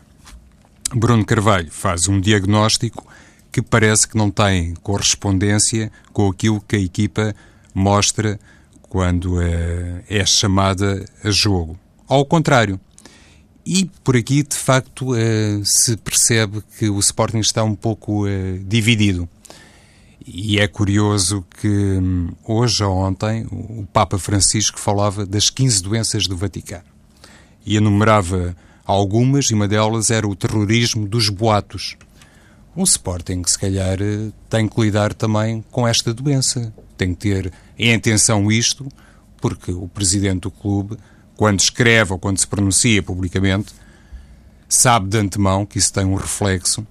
Bruno 0.94 1.24
Carvalho 1.24 1.70
faz 1.70 2.06
um 2.06 2.20
diagnóstico 2.20 3.06
que 3.62 3.70
parece 3.70 4.06
que 4.06 4.16
não 4.16 4.30
tem 4.30 4.74
correspondência 4.82 5.90
com 6.12 6.28
aquilo 6.28 6.60
que 6.60 6.76
a 6.76 6.78
equipa 6.78 7.34
mostra 7.74 8.38
quando 8.82 9.40
é, 9.42 10.04
é 10.08 10.24
chamada 10.24 11.04
a 11.24 11.30
jogo. 11.30 11.78
Ao 12.06 12.24
contrário. 12.24 12.80
E 13.66 13.84
por 14.02 14.16
aqui, 14.16 14.42
de 14.42 14.56
facto, 14.56 15.14
é, 15.14 15.60
se 15.62 15.96
percebe 15.96 16.62
que 16.78 16.88
o 16.88 16.98
Sporting 17.00 17.38
está 17.38 17.62
um 17.62 17.74
pouco 17.74 18.26
é, 18.26 18.58
dividido. 18.64 19.28
E 20.26 20.58
é 20.58 20.66
curioso 20.66 21.44
que 21.60 21.68
hum, 21.68 22.30
hoje 22.44 22.82
ou 22.82 22.96
ontem 22.96 23.46
o 23.50 23.86
Papa 23.92 24.18
Francisco 24.18 24.78
falava 24.78 25.26
das 25.26 25.50
15 25.50 25.82
doenças 25.82 26.26
do 26.26 26.36
Vaticano. 26.36 26.84
E 27.66 27.76
enumerava 27.76 28.56
algumas, 28.86 29.46
e 29.46 29.54
uma 29.54 29.68
delas 29.68 30.10
era 30.10 30.26
o 30.26 30.34
terrorismo 30.34 31.06
dos 31.06 31.28
boatos. 31.28 31.96
O 32.78 32.84
Sporting, 32.84 33.42
se 33.44 33.58
calhar, 33.58 33.98
tem 34.48 34.68
que 34.68 34.80
lidar 34.80 35.12
também 35.12 35.64
com 35.68 35.84
esta 35.84 36.14
doença. 36.14 36.72
Tem 36.96 37.12
que 37.12 37.28
ter 37.28 37.52
em 37.76 37.92
atenção 37.92 38.52
isto, 38.52 38.86
porque 39.40 39.72
o 39.72 39.88
presidente 39.88 40.42
do 40.42 40.50
clube, 40.52 40.96
quando 41.36 41.58
escreve 41.58 42.12
ou 42.12 42.20
quando 42.20 42.38
se 42.38 42.46
pronuncia 42.46 43.02
publicamente, 43.02 43.74
sabe 44.68 45.08
de 45.08 45.18
antemão 45.18 45.66
que 45.66 45.76
isso 45.76 45.92
tem 45.92 46.04
um 46.04 46.14
reflexo 46.14 46.86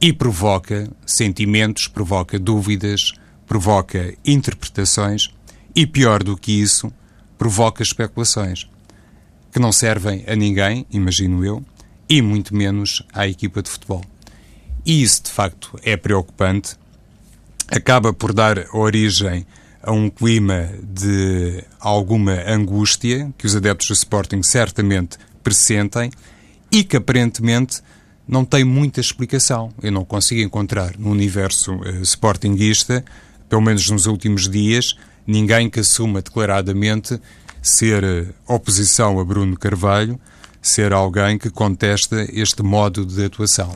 e 0.00 0.12
provoca 0.12 0.88
sentimentos, 1.04 1.88
provoca 1.88 2.38
dúvidas, 2.38 3.12
provoca 3.44 4.14
interpretações 4.24 5.28
e, 5.74 5.88
pior 5.88 6.22
do 6.22 6.36
que 6.36 6.52
isso, 6.52 6.92
provoca 7.36 7.82
especulações 7.82 8.70
que 9.50 9.58
não 9.58 9.72
servem 9.72 10.22
a 10.28 10.36
ninguém, 10.36 10.86
imagino 10.88 11.44
eu, 11.44 11.64
e 12.08 12.22
muito 12.22 12.54
menos 12.54 13.02
à 13.12 13.26
equipa 13.26 13.60
de 13.60 13.70
futebol. 13.70 14.11
E 14.84 15.02
isso, 15.02 15.24
de 15.24 15.30
facto, 15.30 15.78
é 15.82 15.96
preocupante, 15.96 16.76
acaba 17.68 18.12
por 18.12 18.32
dar 18.32 18.66
origem 18.74 19.46
a 19.82 19.92
um 19.92 20.08
clima 20.08 20.70
de 20.82 21.64
alguma 21.80 22.34
angústia 22.46 23.32
que 23.36 23.46
os 23.46 23.56
adeptos 23.56 23.88
do 23.88 23.94
Sporting 23.94 24.42
certamente 24.42 25.18
pressentem 25.42 26.10
e 26.70 26.84
que 26.84 26.96
aparentemente 26.96 27.80
não 28.26 28.44
tem 28.44 28.64
muita 28.64 29.00
explicação. 29.00 29.72
Eu 29.82 29.92
não 29.92 30.04
consigo 30.04 30.40
encontrar 30.40 30.96
no 30.98 31.10
universo 31.10 31.74
uh, 31.74 32.02
sportinguista, 32.02 33.04
pelo 33.48 33.60
menos 33.60 33.88
nos 33.90 34.06
últimos 34.06 34.48
dias, 34.48 34.96
ninguém 35.26 35.68
que 35.68 35.80
assuma 35.80 36.22
declaradamente 36.22 37.20
ser 37.60 38.04
uh, 38.04 38.34
oposição 38.46 39.18
a 39.18 39.24
Bruno 39.24 39.56
Carvalho, 39.56 40.18
ser 40.60 40.92
alguém 40.92 41.36
que 41.36 41.50
contesta 41.50 42.26
este 42.32 42.62
modo 42.62 43.04
de 43.04 43.24
atuação. 43.24 43.74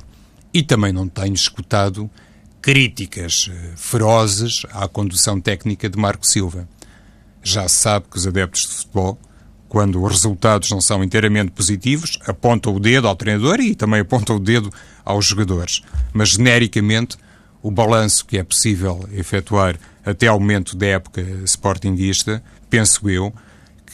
E 0.52 0.62
também 0.62 0.92
não 0.92 1.08
tenho 1.08 1.34
escutado 1.34 2.10
críticas 2.62 3.50
eh, 3.50 3.72
ferozes 3.76 4.62
à 4.72 4.88
condução 4.88 5.40
técnica 5.40 5.88
de 5.88 5.98
Marco 5.98 6.26
Silva. 6.26 6.68
Já 7.42 7.68
se 7.68 7.76
sabe 7.76 8.06
que 8.10 8.16
os 8.16 8.26
adeptos 8.26 8.62
de 8.62 8.74
futebol, 8.74 9.18
quando 9.68 10.02
os 10.02 10.10
resultados 10.10 10.70
não 10.70 10.80
são 10.80 11.04
inteiramente 11.04 11.52
positivos, 11.52 12.18
apontam 12.26 12.74
o 12.74 12.80
dedo 12.80 13.06
ao 13.06 13.14
treinador 13.14 13.60
e 13.60 13.74
também 13.74 14.00
apontam 14.00 14.36
o 14.36 14.40
dedo 14.40 14.72
aos 15.04 15.26
jogadores. 15.26 15.82
Mas, 16.12 16.30
genericamente, 16.30 17.16
o 17.62 17.70
balanço 17.70 18.26
que 18.26 18.38
é 18.38 18.42
possível 18.42 19.08
efetuar 19.12 19.78
até 20.04 20.26
ao 20.26 20.40
momento 20.40 20.76
da 20.76 20.86
época 20.86 21.22
sportinguista, 21.44 22.42
penso 22.70 23.08
eu, 23.08 23.32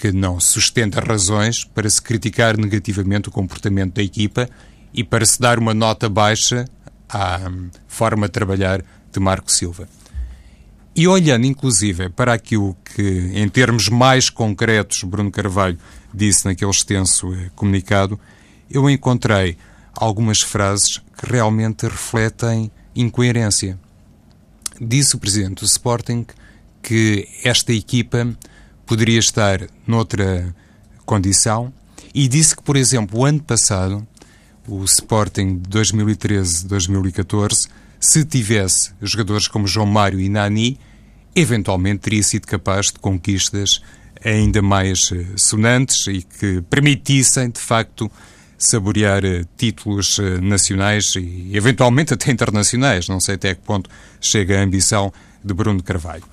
que 0.01 0.13
não 0.13 0.41
sustenta 0.41 1.01
razões 1.01 1.65
para 1.65 1.89
se 1.89 2.01
criticar 2.01 2.57
negativamente 2.57 3.29
o 3.29 3.33
comportamento 3.33 3.95
da 3.95 4.03
equipa 4.03 4.49
e 4.93 5.03
para 5.03 5.25
se 5.25 5.41
dar 5.41 5.59
uma 5.59 5.75
nota 5.75 6.09
baixa 6.09 6.67
à 7.09 7.49
hum, 7.49 7.71
forma 7.87 8.27
de 8.27 8.33
trabalhar 8.33 8.83
de 9.13 9.21
Marco 9.21 9.51
Silva. 9.51 9.89
E 10.95 11.09
olhando, 11.09 11.47
inclusive, 11.47 12.11
para 12.11 12.35
aquilo 12.35 12.77
que, 12.85 13.31
em 13.35 13.49
termos 13.49 13.89
mais 13.89 14.29
concretos, 14.29 15.03
Bruno 15.05 15.31
Carvalho 15.31 15.79
disse 16.13 16.45
naquele 16.45 16.71
extenso 16.71 17.33
eh, 17.33 17.51
comunicado, 17.55 18.21
eu 18.71 18.89
encontrei 18.91 19.57
algumas 19.95 20.41
frases 20.41 20.99
que 21.17 21.31
realmente 21.31 21.87
refletem 21.87 22.71
incoerência. 22.95 23.79
Disse 24.79 25.17
o 25.17 25.19
presidente 25.19 25.61
do 25.61 25.67
Sporting 25.67 26.27
que 26.83 27.27
esta 27.43 27.73
equipa 27.73 28.29
poderia 28.85 29.19
estar 29.19 29.61
noutra 29.87 30.55
condição 31.07 31.73
e 32.15 32.29
disse 32.29 32.55
que, 32.55 32.63
por 32.63 32.77
exemplo, 32.77 33.21
o 33.21 33.25
ano 33.25 33.43
passado, 33.43 34.07
o 34.67 34.85
Sporting 34.85 35.59
de 35.59 35.79
2013-2014, 35.79 37.69
se 38.01 38.25
tivesse 38.25 38.93
jogadores 39.01 39.49
como 39.49 39.67
João 39.67 39.87
Mário 39.87 40.21
e 40.21 40.29
Nani, 40.29 40.79
eventualmente 41.35 42.01
teria 42.01 42.23
sido 42.23 42.47
capaz 42.47 42.87
de 42.87 42.99
conquistas 42.99 43.81
ainda 44.25 44.63
mais 44.63 45.11
eh, 45.13 45.27
sonantes 45.37 46.07
e 46.07 46.23
que 46.23 46.63
permitissem, 46.63 47.51
de 47.51 47.61
facto, 47.61 48.11
saborear 48.57 49.25
eh, 49.25 49.45
títulos 49.57 50.19
eh, 50.19 50.41
nacionais 50.41 51.15
e 51.17 51.51
eventualmente 51.53 52.15
até 52.15 52.31
internacionais. 52.31 53.09
Não 53.09 53.21
sei 53.21 53.35
até 53.35 53.55
que 53.55 53.63
ponto 53.63 53.91
chega 54.21 54.61
a 54.61 54.63
ambição 54.63 55.13
de 55.45 55.53
Bruno 55.53 55.83
Carvalho. 55.83 56.25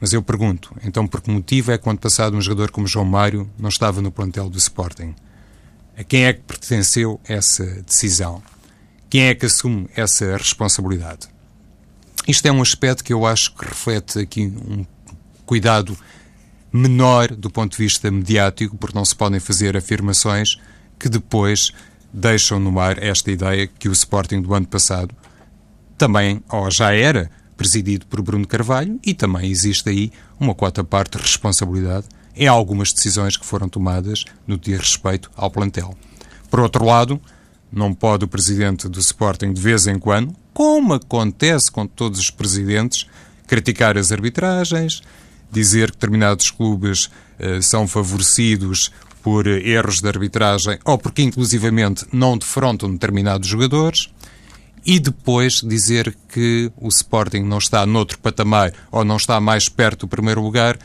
Mas 0.00 0.12
eu 0.12 0.22
pergunto, 0.22 0.74
então 0.84 1.06
por 1.06 1.20
que 1.20 1.30
motivo 1.30 1.70
é 1.70 1.78
que 1.78 1.84
quando 1.84 1.98
passado 1.98 2.36
um 2.36 2.40
jogador 2.40 2.70
como 2.70 2.86
João 2.86 3.04
Mário 3.04 3.48
não 3.58 3.68
estava 3.68 4.02
no 4.02 4.10
plantel 4.10 4.50
do 4.50 4.58
Sporting? 4.58 5.14
A 5.96 6.02
quem 6.02 6.24
é 6.24 6.32
que 6.32 6.42
pertenceu 6.42 7.20
essa 7.28 7.64
decisão? 7.82 8.42
Quem 9.08 9.26
é 9.26 9.34
que 9.34 9.46
assume 9.46 9.88
essa 9.94 10.36
responsabilidade? 10.36 11.28
Isto 12.26 12.46
é 12.46 12.52
um 12.52 12.60
aspecto 12.60 13.04
que 13.04 13.12
eu 13.12 13.24
acho 13.24 13.54
que 13.54 13.64
reflete 13.64 14.18
aqui 14.18 14.46
um 14.46 14.84
cuidado 15.46 15.96
menor 16.72 17.28
do 17.28 17.48
ponto 17.48 17.76
de 17.76 17.78
vista 17.78 18.10
mediático, 18.10 18.76
porque 18.76 18.96
não 18.96 19.04
se 19.04 19.14
podem 19.14 19.38
fazer 19.38 19.76
afirmações 19.76 20.58
que 20.98 21.08
depois 21.08 21.70
deixam 22.12 22.58
no 22.58 22.80
ar 22.80 23.00
esta 23.00 23.30
ideia 23.30 23.66
que 23.66 23.88
o 23.88 23.92
Sporting 23.92 24.40
do 24.42 24.52
ano 24.54 24.66
passado 24.66 25.14
também, 25.96 26.42
ou 26.48 26.70
já 26.70 26.92
era, 26.92 27.30
presidido 27.56 28.06
por 28.06 28.20
Bruno 28.20 28.46
Carvalho 28.46 28.98
e 29.04 29.14
também 29.14 29.48
existe 29.48 29.88
aí 29.88 30.12
uma 30.40 30.54
quota 30.54 30.82
parte 30.82 31.16
de 31.16 31.22
responsabilidade 31.22 32.06
em 32.36 32.46
algumas 32.46 32.92
decisões 32.92 33.36
que 33.36 33.46
foram 33.46 33.68
tomadas 33.68 34.24
no 34.46 34.58
que 34.58 34.70
diz 34.70 34.80
respeito 34.80 35.30
ao 35.36 35.50
plantel. 35.50 35.96
Por 36.50 36.60
outro 36.60 36.84
lado, 36.84 37.20
não 37.72 37.92
pode 37.92 38.24
o 38.24 38.28
presidente 38.28 38.88
do 38.88 39.00
Sporting 39.00 39.52
de 39.52 39.60
vez 39.60 39.86
em 39.86 39.98
quando, 39.98 40.34
como 40.52 40.94
acontece 40.94 41.70
com 41.70 41.86
todos 41.86 42.20
os 42.20 42.30
presidentes, 42.30 43.06
criticar 43.46 43.98
as 43.98 44.12
arbitragens, 44.12 45.02
dizer 45.50 45.90
que 45.90 45.96
determinados 45.96 46.50
clubes 46.50 47.06
uh, 47.06 47.62
são 47.62 47.86
favorecidos 47.86 48.92
por 49.22 49.46
erros 49.46 50.00
de 50.00 50.08
arbitragem 50.08 50.78
ou 50.84 50.98
porque 50.98 51.22
inclusivamente 51.22 52.06
não 52.12 52.36
defrontam 52.36 52.92
determinados 52.92 53.48
jogadores 53.48 54.10
e 54.84 55.00
depois 55.00 55.62
dizer 55.62 56.14
que 56.28 56.70
o 56.76 56.88
Sporting 56.88 57.40
não 57.40 57.58
está 57.58 57.86
noutro 57.86 58.18
patamar 58.18 58.72
ou 58.92 59.04
não 59.04 59.16
está 59.16 59.40
mais 59.40 59.68
perto 59.68 60.00
do 60.00 60.08
primeiro 60.08 60.42
lugar 60.42 60.78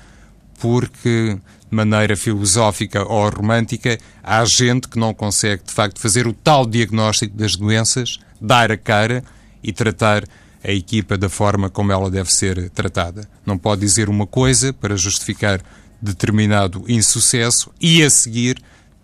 porque 0.60 1.38
de 1.70 1.76
maneira 1.76 2.16
filosófica 2.16 3.04
ou 3.04 3.30
romântica 3.30 3.98
há 4.24 4.44
gente 4.46 4.88
que 4.88 4.98
não 4.98 5.14
consegue 5.14 5.64
de 5.64 5.72
facto 5.72 6.00
fazer 6.00 6.28
o 6.28 6.34
tal 6.34 6.66
diagnóstico 6.66 7.36
das 7.38 7.56
doenças, 7.56 8.20
dar 8.42 8.72
a 8.72 8.78
cara 8.78 9.24
e 9.64 9.72
tratar 9.72 10.24
a 10.64 10.72
equipa 10.72 11.18
da 11.18 11.30
forma 11.30 11.70
como 11.70 11.92
ela 11.92 12.10
deve 12.10 12.32
ser 12.32 12.70
tratada. 12.72 13.30
Não 13.46 13.58
pode 13.58 13.82
dizer 13.82 14.10
uma 14.10 14.28
coisa 14.28 14.74
para 14.74 14.98
justificar 14.98 15.62
determinado 16.02 16.84
insucesso 16.88 17.72
e 17.80 18.04
a 18.04 18.10
seguir 18.10 18.58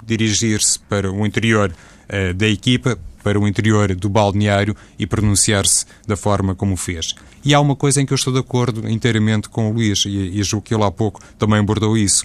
dirigir-se 0.06 0.80
para 0.80 1.12
o 1.12 1.26
interior 1.26 1.72
uh, 1.72 2.34
da 2.34 2.48
equipa, 2.48 2.98
para 3.26 3.40
o 3.40 3.48
interior 3.48 3.96
do 3.96 4.08
balneário 4.08 4.76
e 5.00 5.08
pronunciar-se 5.08 5.84
da 6.06 6.16
forma 6.16 6.54
como 6.54 6.78
fez. 6.78 7.16
E 7.44 7.56
há 7.56 7.60
uma 7.60 7.76
coisa 7.76 8.00
em 8.00 8.06
que 8.06 8.14
eu 8.14 8.16
estou 8.16 8.32
de 8.32 8.38
acordo 8.38 8.88
inteiramente 8.88 9.50
com 9.50 9.68
o 9.68 9.74
Luís, 9.74 10.06
e, 10.06 10.10
e 10.10 10.44
julgo 10.44 10.64
que 10.64 10.76
ele 10.76 10.84
há 10.84 10.92
pouco 10.92 11.20
também 11.36 11.58
abordou 11.58 11.98
isso. 11.98 12.24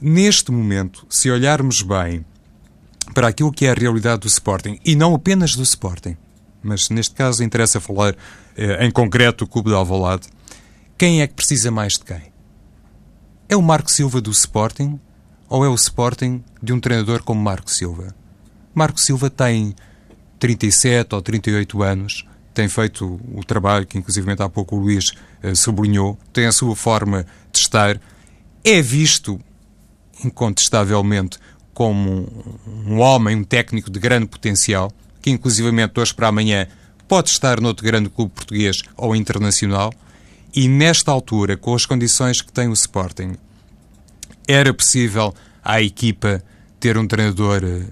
Neste 0.00 0.50
momento, 0.50 1.06
se 1.08 1.30
olharmos 1.30 1.82
bem 1.82 2.24
para 3.14 3.28
aquilo 3.28 3.52
que 3.52 3.64
é 3.64 3.70
a 3.70 3.74
realidade 3.74 4.22
do 4.22 4.26
Sporting, 4.26 4.76
e 4.84 4.96
não 4.96 5.14
apenas 5.14 5.54
do 5.54 5.62
Sporting, 5.62 6.16
mas 6.60 6.90
neste 6.90 7.14
caso 7.14 7.44
interessa 7.44 7.78
falar 7.78 8.16
eh, 8.56 8.84
em 8.84 8.90
concreto 8.90 9.44
do 9.44 9.48
Clube 9.48 9.70
de 9.70 9.76
Alvalade, 9.76 10.26
quem 10.98 11.22
é 11.22 11.28
que 11.28 11.34
precisa 11.34 11.70
mais 11.70 11.92
de 11.92 12.00
quem? 12.00 12.32
É 13.48 13.54
o 13.54 13.62
Marco 13.62 13.88
Silva 13.88 14.20
do 14.20 14.32
Sporting 14.32 14.98
ou 15.48 15.64
é 15.64 15.68
o 15.68 15.74
Sporting 15.76 16.42
de 16.60 16.72
um 16.72 16.80
treinador 16.80 17.22
como 17.22 17.40
Marco 17.40 17.70
Silva? 17.70 18.12
Marco 18.74 19.00
Silva 19.00 19.30
tem 19.30 19.76
37 20.38 21.14
ou 21.14 21.22
38 21.22 21.82
anos, 21.82 22.26
tem 22.52 22.68
feito 22.68 23.20
o 23.34 23.42
trabalho 23.44 23.86
que, 23.86 23.98
inclusive, 23.98 24.30
há 24.38 24.48
pouco 24.48 24.76
o 24.76 24.78
Luís 24.78 25.10
uh, 25.42 25.54
sublinhou, 25.56 26.18
tem 26.32 26.46
a 26.46 26.52
sua 26.52 26.76
forma 26.76 27.26
de 27.52 27.58
estar, 27.58 28.00
é 28.62 28.80
visto, 28.80 29.40
incontestavelmente, 30.24 31.38
como 31.72 32.28
um 32.86 33.00
homem, 33.00 33.36
um 33.36 33.44
técnico 33.44 33.90
de 33.90 33.98
grande 33.98 34.26
potencial, 34.26 34.92
que, 35.20 35.30
inclusivamente, 35.30 35.98
hoje 35.98 36.14
para 36.14 36.28
amanhã 36.28 36.68
pode 37.08 37.30
estar 37.30 37.60
noutro 37.60 37.84
grande 37.84 38.08
clube 38.08 38.32
português 38.32 38.82
ou 38.96 39.16
internacional, 39.16 39.92
e 40.54 40.68
nesta 40.68 41.10
altura, 41.10 41.56
com 41.56 41.74
as 41.74 41.84
condições 41.84 42.40
que 42.40 42.52
tem 42.52 42.68
o 42.68 42.72
Sporting, 42.72 43.36
era 44.46 44.72
possível 44.72 45.34
à 45.64 45.82
equipa 45.82 46.42
ter 46.78 46.96
um 46.96 47.06
treinador 47.08 47.62
eh, 47.64 47.86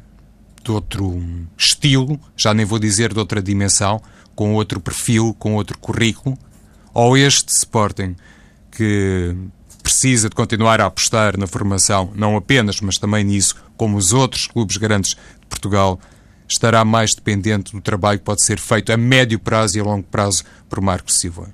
de 0.65 0.71
outro 0.71 1.21
estilo, 1.57 2.19
já 2.37 2.55
nem 2.55 2.65
vou 2.65 2.79
dizer 2.79 3.13
de 3.13 3.19
outra 3.19 3.43
dimensão, 3.43 4.01
com 4.35 4.55
outro 4.55 4.81
perfil, 4.81 5.35
com 5.39 5.55
outro 5.55 5.79
currículo, 5.79 6.39
ou 6.95 7.17
este 7.17 7.49
Sporting 7.51 8.17
que 8.71 9.35
precisa 9.83 10.29
de 10.29 10.35
continuar 10.35 10.81
a 10.81 10.87
apostar 10.87 11.39
na 11.39 11.47
formação, 11.47 12.13
não 12.15 12.37
apenas, 12.37 12.81
mas 12.81 12.99
também 12.99 13.25
nisso, 13.25 13.57
como 13.77 13.97
os 13.97 14.13
outros 14.13 14.47
clubes 14.47 14.77
grandes 14.77 15.11
de 15.11 15.47
Portugal, 15.49 15.99
estará 16.49 16.85
mais 16.85 17.15
dependente 17.15 17.73
do 17.73 17.81
trabalho 17.81 18.19
que 18.19 18.25
pode 18.25 18.45
ser 18.45 18.59
feito 18.59 18.93
a 18.93 18.97
médio 18.97 19.39
prazo 19.39 19.77
e 19.77 19.81
a 19.81 19.85
longo 19.85 20.05
prazo 20.05 20.45
por 20.69 20.81
Marco 20.81 21.11
Silva. 21.11 21.53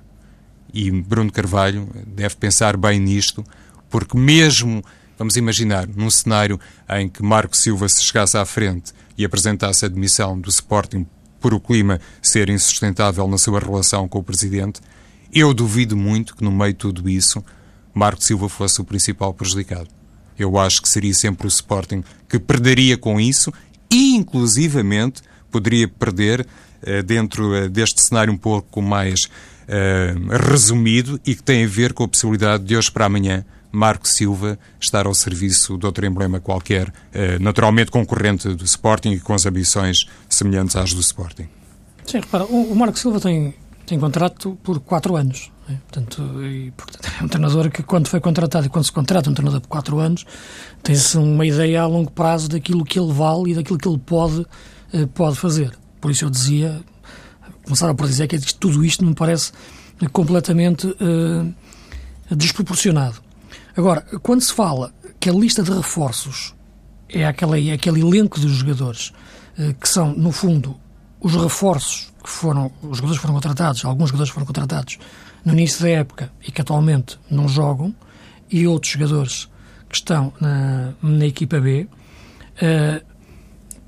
E 0.73 0.91
Bruno 0.91 1.31
Carvalho 1.31 1.89
deve 2.05 2.35
pensar 2.35 2.77
bem 2.77 2.99
nisto, 2.99 3.43
porque 3.89 4.17
mesmo, 4.17 4.83
vamos 5.19 5.35
imaginar, 5.35 5.85
num 5.85 6.09
cenário 6.09 6.57
em 6.89 7.09
que 7.09 7.21
Marco 7.21 7.55
Silva 7.55 7.89
se 7.89 8.01
chegasse 8.01 8.37
à 8.37 8.45
frente 8.45 8.93
e 9.17 9.25
apresentasse 9.25 9.83
a 9.83 9.89
admissão 9.89 10.39
do 10.39 10.49
Sporting 10.49 11.05
por 11.41 11.53
o 11.53 11.59
clima 11.59 11.99
ser 12.21 12.49
insustentável 12.49 13.27
na 13.27 13.37
sua 13.37 13.59
relação 13.59 14.07
com 14.07 14.19
o 14.19 14.23
Presidente, 14.23 14.79
eu 15.33 15.53
duvido 15.53 15.95
muito 15.95 16.35
que 16.35 16.43
no 16.43 16.51
meio 16.51 16.71
de 16.71 16.79
tudo 16.79 17.09
isso 17.09 17.43
Marco 17.93 18.23
Silva 18.23 18.47
fosse 18.47 18.79
o 18.79 18.85
principal 18.85 19.33
prejudicado. 19.33 19.89
Eu 20.37 20.57
acho 20.57 20.81
que 20.81 20.87
seria 20.87 21.13
sempre 21.13 21.45
o 21.45 21.49
Sporting 21.49 22.01
que 22.29 22.39
perderia 22.39 22.97
com 22.97 23.19
isso 23.19 23.51
e, 23.91 24.15
inclusivamente, 24.15 25.21
poderia 25.51 25.87
perder 25.87 26.41
uh, 26.41 27.03
dentro 27.03 27.65
uh, 27.65 27.67
deste 27.67 28.01
cenário 28.01 28.31
um 28.31 28.37
pouco 28.37 28.81
mais 28.81 29.25
uh, 29.25 30.49
resumido 30.49 31.19
e 31.25 31.35
que 31.35 31.43
tem 31.43 31.65
a 31.65 31.67
ver 31.67 31.91
com 31.91 32.05
a 32.05 32.07
possibilidade 32.07 32.63
de 32.63 32.77
hoje 32.77 32.89
para 32.89 33.05
amanhã 33.05 33.43
Marco 33.71 34.07
Silva 34.07 34.57
estar 34.79 35.05
ao 35.05 35.13
serviço 35.13 35.77
de 35.77 35.85
outro 35.85 36.05
emblema 36.05 36.39
qualquer, 36.39 36.91
naturalmente 37.39 37.91
concorrente 37.91 38.49
do 38.49 38.65
Sporting 38.65 39.11
e 39.11 39.19
com 39.19 39.33
as 39.33 39.45
ambições 39.45 40.07
semelhantes 40.27 40.75
às 40.75 40.93
do 40.93 41.01
Sporting. 41.01 41.47
Sim, 42.05 42.19
repara, 42.21 42.45
o, 42.45 42.75
Marco 42.75 42.97
Silva 42.97 43.19
tem, 43.19 43.53
tem 43.85 43.99
contrato 43.99 44.57
por 44.63 44.79
quatro 44.79 45.15
anos. 45.15 45.51
Né? 45.67 45.77
Portanto, 45.87 46.43
e, 46.43 46.71
portanto, 46.71 47.11
é 47.19 47.23
um 47.23 47.27
treinador 47.27 47.69
que, 47.69 47.83
quando 47.83 48.07
foi 48.07 48.19
contratado 48.19 48.65
e 48.65 48.69
quando 48.69 48.85
se 48.85 48.91
contrata 48.91 49.29
um 49.29 49.33
treinador 49.33 49.61
por 49.61 49.67
quatro 49.67 49.99
anos, 49.99 50.25
tem-se 50.81 51.17
uma 51.17 51.45
ideia 51.45 51.83
a 51.83 51.85
longo 51.85 52.09
prazo 52.09 52.49
daquilo 52.49 52.83
que 52.83 52.99
ele 52.99 53.13
vale 53.13 53.51
e 53.51 53.55
daquilo 53.55 53.77
que 53.77 53.87
ele 53.87 53.99
pode, 53.99 54.43
pode 55.13 55.37
fazer. 55.37 55.77
Por 56.01 56.09
isso 56.09 56.25
eu 56.25 56.29
dizia, 56.31 56.81
começaram 57.63 57.95
por 57.95 58.07
dizer 58.07 58.27
que 58.27 58.39
tudo 58.55 58.83
isto 58.83 59.05
me 59.05 59.13
parece 59.13 59.51
completamente 60.11 60.87
uh, 60.87 62.35
desproporcionado. 62.35 63.21
Agora, 63.75 64.01
quando 64.21 64.41
se 64.41 64.53
fala 64.53 64.93
que 65.19 65.29
a 65.29 65.33
lista 65.33 65.63
de 65.63 65.71
reforços 65.71 66.55
é, 67.09 67.25
aquela, 67.25 67.59
é 67.59 67.71
aquele 67.71 68.01
elenco 68.01 68.39
dos 68.39 68.51
jogadores 68.51 69.11
uh, 69.57 69.73
que 69.73 69.87
são, 69.87 70.13
no 70.13 70.31
fundo, 70.31 70.75
os 71.19 71.35
reforços 71.35 72.13
que 72.23 72.29
foram, 72.29 72.71
os 72.81 72.97
jogadores 72.97 73.21
foram 73.21 73.33
contratados, 73.33 73.83
alguns 73.83 74.09
jogadores 74.09 74.31
foram 74.31 74.45
contratados 74.45 74.99
no 75.43 75.53
início 75.53 75.81
da 75.81 75.89
época 75.89 76.31
e 76.45 76.51
que 76.51 76.61
atualmente 76.61 77.19
não 77.29 77.47
jogam, 77.47 77.93
e 78.51 78.67
outros 78.67 78.93
jogadores 78.93 79.49
que 79.87 79.95
estão 79.95 80.33
na, 80.39 80.93
na 81.01 81.25
equipa 81.25 81.59
B, 81.59 81.87
uh, 82.61 83.05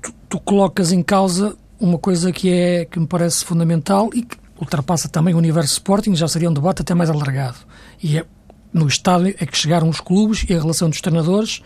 tu, 0.00 0.12
tu, 0.28 0.40
colocas 0.40 0.92
em 0.92 1.02
causa 1.02 1.56
uma 1.78 1.98
coisa 1.98 2.32
que, 2.32 2.50
é, 2.50 2.84
que 2.84 2.98
me 2.98 3.06
parece 3.06 3.44
fundamental 3.44 4.10
e 4.14 4.22
que 4.22 4.36
ultrapassa 4.58 5.08
também 5.08 5.34
o 5.34 5.38
universo 5.38 5.72
Sporting, 5.74 6.14
já 6.14 6.28
seria 6.28 6.48
um 6.48 6.52
debate 6.52 6.82
até 6.82 6.94
mais 6.94 7.10
alargado. 7.10 7.58
E 8.02 8.18
é, 8.18 8.24
no 8.72 8.86
estádio 8.86 9.34
é 9.38 9.46
que 9.46 9.56
chegaram 9.56 9.88
os 9.88 10.00
clubes 10.00 10.44
e 10.48 10.54
a 10.54 10.60
relação 10.60 10.88
dos 10.88 11.00
treinadores 11.00 11.62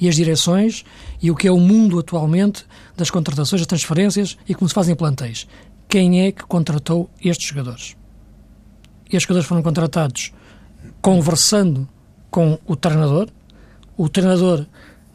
e 0.00 0.08
as 0.08 0.16
direções 0.16 0.84
e 1.22 1.30
o 1.30 1.34
que 1.34 1.48
é 1.48 1.52
o 1.52 1.58
mundo 1.58 1.98
atualmente 1.98 2.64
das 2.96 3.10
contratações, 3.10 3.60
das 3.60 3.66
transferências 3.66 4.36
e 4.48 4.54
como 4.54 4.68
se 4.68 4.74
fazem 4.74 4.94
plantéis. 4.94 5.46
Quem 5.88 6.26
é 6.26 6.32
que 6.32 6.44
contratou 6.44 7.10
estes 7.22 7.48
jogadores? 7.48 7.96
Estes 9.06 9.22
jogadores 9.22 9.46
foram 9.46 9.62
contratados 9.62 10.32
conversando 11.00 11.88
com 12.30 12.58
o 12.66 12.74
treinador. 12.74 13.28
O 13.96 14.08
treinador 14.08 14.66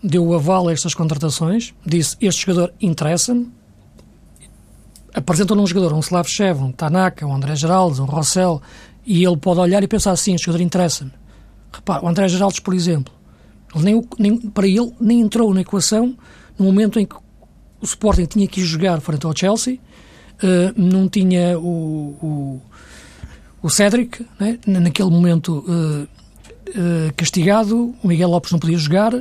deu 0.02 0.26
o 0.26 0.34
aval 0.34 0.68
a 0.68 0.74
estas 0.74 0.94
contratações, 0.94 1.74
disse: 1.86 2.16
Este 2.22 2.46
jogador 2.46 2.74
interessa-me. 2.82 3.52
Apresentam 5.14 5.58
um 5.58 5.68
jogador, 5.68 5.94
um 5.94 6.00
Slavchev, 6.00 6.64
um 6.64 6.72
Tanaka, 6.72 7.26
um 7.28 7.36
André 7.36 7.56
Geraldes, 7.56 8.00
um 8.00 8.06
Rossell, 8.06 8.62
e 9.06 9.26
ele 9.26 9.36
pode 9.36 9.60
olhar 9.60 9.84
e 9.84 9.88
pensar 9.88 10.12
assim: 10.12 10.34
Este 10.34 10.46
jogador 10.46 10.64
interessa-me. 10.64 11.12
Repara, 11.72 12.04
o 12.04 12.08
André 12.08 12.28
Geraldes, 12.28 12.60
por 12.60 12.74
exemplo, 12.74 13.14
nem, 13.76 14.06
nem, 14.20 14.38
para 14.38 14.68
ele 14.68 14.92
nem 15.00 15.22
entrou 15.22 15.54
na 15.54 15.62
equação 15.62 16.16
no 16.58 16.66
momento 16.66 17.00
em 17.00 17.06
que 17.06 17.16
o 17.16 17.86
Sporting 17.86 18.26
tinha 18.26 18.48
que 18.48 18.64
jogar 18.64 19.00
frente 19.02 19.26
ao 19.26 19.36
Chelsea, 19.36 19.76
uh, 19.76 20.74
não 20.76 21.08
tinha 21.08 21.58
o, 21.58 22.18
o, 22.22 22.62
o 23.64 23.70
Cédric, 23.70 24.26
né? 24.40 24.60
naquele 24.68 25.10
momento 25.10 25.66
uh, 25.68 26.04
uh, 26.04 27.14
castigado, 27.16 27.96
o 28.04 28.08
Miguel 28.08 28.30
Lopes 28.30 28.52
não 28.52 28.60
podia 28.60 28.78
jogar 28.78 29.14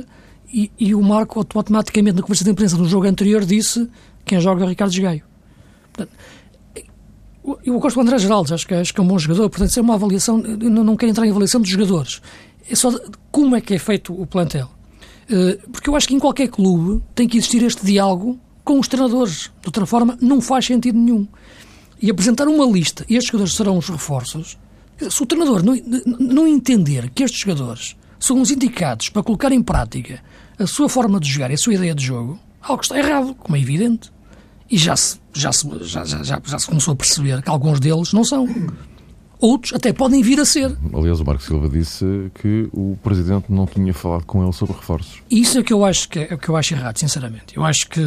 e, 0.53 0.69
e, 0.77 0.93
o 0.93 1.01
Marco 1.01 1.39
automaticamente 1.39 2.17
na 2.17 2.21
conversa 2.21 2.43
de 2.43 2.51
imprensa 2.51 2.77
no 2.77 2.85
jogo 2.85 3.07
anterior 3.07 3.45
disse 3.45 3.89
quem 4.25 4.39
joga 4.39 4.63
é 4.63 4.65
o 4.65 4.69
Ricardo 4.69 5.01
Gaio. 5.01 5.23
Eu 7.65 7.79
gosto 7.79 7.95
do 7.95 8.01
André 8.01 8.17
Geraldes, 8.19 8.51
acho 8.51 8.67
que, 8.67 8.73
acho 8.73 8.93
que 8.93 8.99
é 8.99 9.03
um 9.03 9.07
bom 9.07 9.17
jogador, 9.17 9.49
portanto, 9.49 9.69
isso 9.69 9.79
é 9.79 9.81
uma 9.81 9.95
avaliação, 9.95 10.37
não, 10.37 10.83
não 10.83 10.95
quero 10.95 11.11
entrar 11.11 11.25
em 11.25 11.31
avaliação 11.31 11.59
dos 11.59 11.69
jogadores, 11.69 12.21
é 12.69 12.75
só 12.75 12.91
como 13.31 13.55
é 13.55 13.61
que 13.61 13.73
é 13.73 13.79
feito 13.79 14.13
o 14.13 14.25
plantel. 14.25 14.69
Uh, 15.29 15.69
porque 15.71 15.89
eu 15.89 15.95
acho 15.95 16.07
que 16.07 16.13
em 16.13 16.19
qualquer 16.19 16.49
clube 16.49 17.01
tem 17.15 17.27
que 17.27 17.37
existir 17.37 17.63
este 17.63 17.85
diálogo 17.85 18.39
com 18.63 18.79
os 18.79 18.87
treinadores. 18.87 19.51
De 19.61 19.67
outra 19.67 19.85
forma, 19.85 20.17
não 20.21 20.41
faz 20.41 20.65
sentido 20.65 20.97
nenhum. 20.97 21.27
E 22.01 22.09
apresentar 22.09 22.47
uma 22.47 22.65
lista, 22.65 23.05
estes 23.09 23.27
jogadores 23.27 23.55
serão 23.55 23.77
os 23.77 23.87
reforços, 23.87 24.57
se 25.09 25.23
o 25.23 25.25
treinador 25.25 25.63
não, 25.63 25.75
não 26.19 26.47
entender 26.47 27.09
que 27.09 27.23
estes 27.23 27.39
jogadores 27.41 27.95
são 28.19 28.39
os 28.39 28.51
indicados 28.51 29.09
para 29.09 29.23
colocar 29.23 29.51
em 29.51 29.63
prática 29.63 30.21
a 30.59 30.67
sua 30.67 30.87
forma 30.87 31.19
de 31.19 31.29
jogar 31.29 31.49
e 31.49 31.55
a 31.55 31.57
sua 31.57 31.73
ideia 31.73 31.95
de 31.95 32.05
jogo, 32.05 32.39
algo 32.61 32.83
está 32.83 32.97
errado, 32.97 33.33
como 33.35 33.55
é 33.55 33.59
evidente. 33.59 34.11
E 34.71 34.77
já 34.77 34.95
se, 34.95 35.19
já 35.33 35.51
se, 35.51 35.67
já, 35.81 36.05
já, 36.05 36.23
já, 36.23 36.41
já 36.43 36.59
se 36.59 36.65
começou 36.65 36.93
a 36.93 36.95
perceber 36.95 37.41
que 37.41 37.49
alguns 37.49 37.79
deles 37.79 38.13
não 38.13 38.23
são. 38.23 38.47
Outros 39.37 39.73
até 39.73 39.91
podem 39.91 40.21
vir 40.21 40.39
a 40.39 40.45
ser. 40.45 40.77
Aliás, 40.93 41.19
o 41.19 41.25
Marco 41.25 41.43
Silva 41.43 41.67
disse 41.67 42.31
que 42.35 42.69
o 42.71 42.97
Presidente 43.03 43.45
não 43.49 43.65
tinha 43.65 43.93
falado 43.93 44.23
com 44.23 44.41
ele 44.43 44.53
sobre 44.53 44.77
reforços. 44.77 45.21
Isso 45.29 45.57
é 45.57 45.61
o 45.61 45.63
que 45.63 45.73
eu 45.73 45.83
acho, 45.83 46.07
que 46.07 46.19
é, 46.19 46.27
é 46.31 46.35
o 46.35 46.37
que 46.37 46.47
eu 46.47 46.55
acho 46.55 46.73
errado, 46.73 46.97
sinceramente. 46.97 47.57
Eu 47.57 47.65
acho 47.65 47.89
que, 47.89 48.01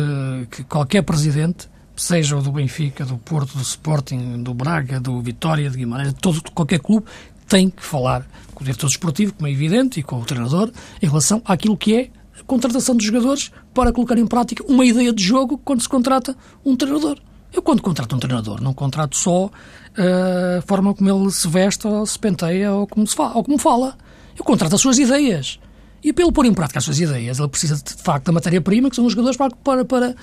que 0.50 0.64
qualquer 0.64 1.03
Presidente, 1.03 1.68
seja 1.96 2.37
o 2.37 2.40
do 2.40 2.53
Benfica, 2.53 3.05
do 3.05 3.18
Porto, 3.18 3.59
do 3.59 3.62
Sporting, 3.62 4.42
do 4.42 4.55
Braga, 4.55 4.98
do 4.98 5.20
Vitória, 5.20 5.68
de 5.68 5.77
Guimarães, 5.77 6.14
todo, 6.14 6.40
qualquer 6.53 6.79
clube, 6.79 7.05
tem 7.46 7.68
que 7.68 7.85
falar 7.85 8.27
com 8.55 8.62
o 8.62 8.64
diretor 8.64 8.87
esportivo, 8.87 9.35
como 9.35 9.48
é 9.48 9.50
evidente, 9.50 10.00
e 10.00 10.03
com 10.03 10.20
o 10.20 10.24
treinador, 10.24 10.70
em 11.03 11.07
relação 11.07 11.42
àquilo 11.44 11.77
que 11.77 11.94
é 11.94 12.11
contratação 12.46 12.96
de 12.96 13.07
jogadores 13.07 13.50
para 13.72 13.92
colocar 13.92 14.18
em 14.18 14.26
prática 14.26 14.64
uma 14.68 14.85
ideia 14.85 15.12
de 15.12 15.22
jogo 15.22 15.59
quando 15.59 15.83
se 15.83 15.88
contrata 15.88 16.37
um 16.64 16.76
treinador. 16.76 17.18
Eu, 17.52 17.62
quando 17.62 17.80
contrato 17.83 18.16
um 18.16 18.18
treinador, 18.18 18.61
não 18.61 18.74
contrato 18.74 19.16
só 19.16 19.48
a 19.96 20.62
forma 20.62 20.92
como 20.92 21.09
ele 21.09 21.30
se 21.30 21.46
veste, 21.46 21.87
ou 21.87 22.04
se 22.04 22.18
penteia, 22.18 22.72
ou 22.72 22.87
como, 22.87 23.07
se 23.07 23.14
fala, 23.14 23.37
ou 23.37 23.44
como 23.44 23.59
fala. 23.59 23.96
Eu 24.37 24.44
contrato 24.44 24.74
as 24.74 24.80
suas 24.80 24.98
ideias. 24.98 25.61
E 26.02 26.12
pelo 26.12 26.33
pôr 26.33 26.46
em 26.46 26.52
prática 26.52 26.78
as 26.78 26.85
suas 26.85 26.98
ideias, 26.98 27.38
ele 27.38 27.48
precisa 27.48 27.76
de 27.76 28.02
facto 28.02 28.26
da 28.26 28.33
matéria-prima, 28.33 28.90
que 28.90 28.96
são 28.96 29.07
os 29.07 29.12
jogadores 29.12 29.37
para, 29.37 29.50
para, 29.54 29.85
para, 29.85 30.14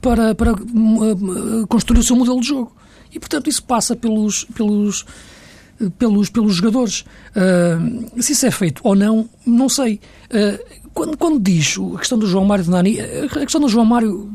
para, 0.00 0.34
para 0.34 0.52
uh, 0.52 1.66
construir 1.68 2.00
o 2.00 2.04
seu 2.04 2.14
modelo 2.14 2.40
de 2.40 2.48
jogo. 2.48 2.76
E 3.12 3.18
portanto 3.18 3.48
isso 3.48 3.62
passa 3.62 3.96
pelos, 3.96 4.44
pelos, 4.54 5.06
pelos, 5.98 6.30
pelos 6.30 6.54
jogadores. 6.54 7.04
Uh, 7.30 8.22
se 8.22 8.32
isso 8.32 8.46
é 8.46 8.50
feito 8.50 8.80
ou 8.84 8.94
não, 8.94 9.28
não 9.46 9.68
sei. 9.68 10.00
Uh, 10.30 10.78
quando, 10.92 11.16
quando 11.16 11.38
diz 11.38 11.76
a 11.94 11.98
questão 11.98 12.18
do 12.18 12.26
João 12.26 12.44
Mário 12.44 12.64
de 12.64 12.70
Nani, 12.70 12.98
a 13.00 13.28
questão 13.40 13.60
do 13.60 13.68
João 13.68 13.84
Mário 13.84 14.32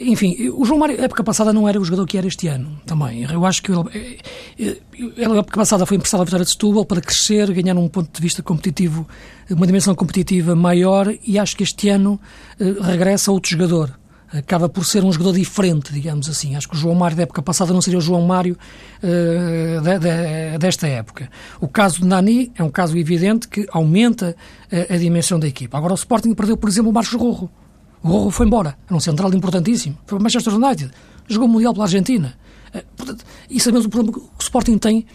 enfim, 0.00 0.48
o 0.54 0.64
João 0.64 0.78
Mário, 0.78 0.98
época 1.00 1.22
passada, 1.22 1.52
não 1.52 1.68
era 1.68 1.78
o 1.78 1.84
jogador 1.84 2.06
que 2.06 2.16
era 2.16 2.26
este 2.26 2.48
ano 2.48 2.80
também. 2.86 3.22
Eu 3.30 3.44
acho 3.44 3.62
que 3.62 3.70
ele, 3.70 4.18
eh, 4.58 4.78
época 5.18 5.58
passada, 5.58 5.84
foi 5.84 5.98
emprestado 5.98 6.22
à 6.22 6.24
Vitória 6.24 6.44
de 6.44 6.50
Setúbal 6.50 6.86
para 6.86 7.02
crescer, 7.02 7.52
ganhar 7.52 7.76
um 7.76 7.86
ponto 7.86 8.10
de 8.10 8.20
vista 8.20 8.42
competitivo, 8.42 9.06
uma 9.50 9.66
dimensão 9.66 9.94
competitiva 9.94 10.56
maior 10.56 11.14
e 11.26 11.38
acho 11.38 11.54
que 11.54 11.62
este 11.62 11.90
ano 11.90 12.18
eh, 12.58 12.74
regressa 12.80 13.30
outro 13.30 13.50
jogador. 13.50 13.99
Acaba 14.32 14.68
por 14.68 14.84
ser 14.84 15.04
um 15.04 15.12
jogador 15.12 15.32
diferente, 15.32 15.92
digamos 15.92 16.28
assim. 16.28 16.54
Acho 16.54 16.68
que 16.68 16.76
o 16.76 16.78
João 16.78 16.94
Mário 16.94 17.16
da 17.16 17.24
época 17.24 17.42
passada 17.42 17.72
não 17.72 17.80
seria 17.80 17.98
o 17.98 18.02
João 18.02 18.22
Mário 18.22 18.56
uh, 19.02 19.80
de, 19.80 19.98
de, 19.98 20.58
desta 20.58 20.86
época. 20.86 21.28
O 21.60 21.66
caso 21.66 22.00
de 22.00 22.06
Nani 22.06 22.52
é 22.54 22.62
um 22.62 22.70
caso 22.70 22.96
evidente 22.96 23.48
que 23.48 23.66
aumenta 23.72 24.36
a, 24.70 24.94
a 24.94 24.96
dimensão 24.96 25.38
da 25.38 25.48
equipa. 25.48 25.76
Agora 25.76 25.92
o 25.92 25.96
Sporting 25.96 26.32
perdeu, 26.34 26.56
por 26.56 26.68
exemplo, 26.68 26.90
o 26.90 26.94
Marcos 26.94 27.14
Rorro 27.14 27.50
o 28.02 28.08
Rojo 28.08 28.30
foi 28.30 28.46
embora. 28.46 28.76
Era 28.86 28.96
um 28.96 29.00
central 29.00 29.32
importantíssimo. 29.34 29.96
Foi 30.06 30.18
para 30.18 30.18
o 30.18 30.22
Manchester 30.22 30.54
United. 30.54 30.90
Jogou 31.28 31.48
o 31.48 31.50
Mundial 31.50 31.72
pela 31.72 31.84
Argentina. 31.84 32.34
Eh, 32.72 32.84
portanto, 32.96 33.24
e 33.48 33.60
sabemos 33.60 33.86
o 33.86 33.90
problema 33.90 34.18
que 34.18 34.24
o 34.24 34.30
Sporting 34.40 34.78
tem 34.78 35.06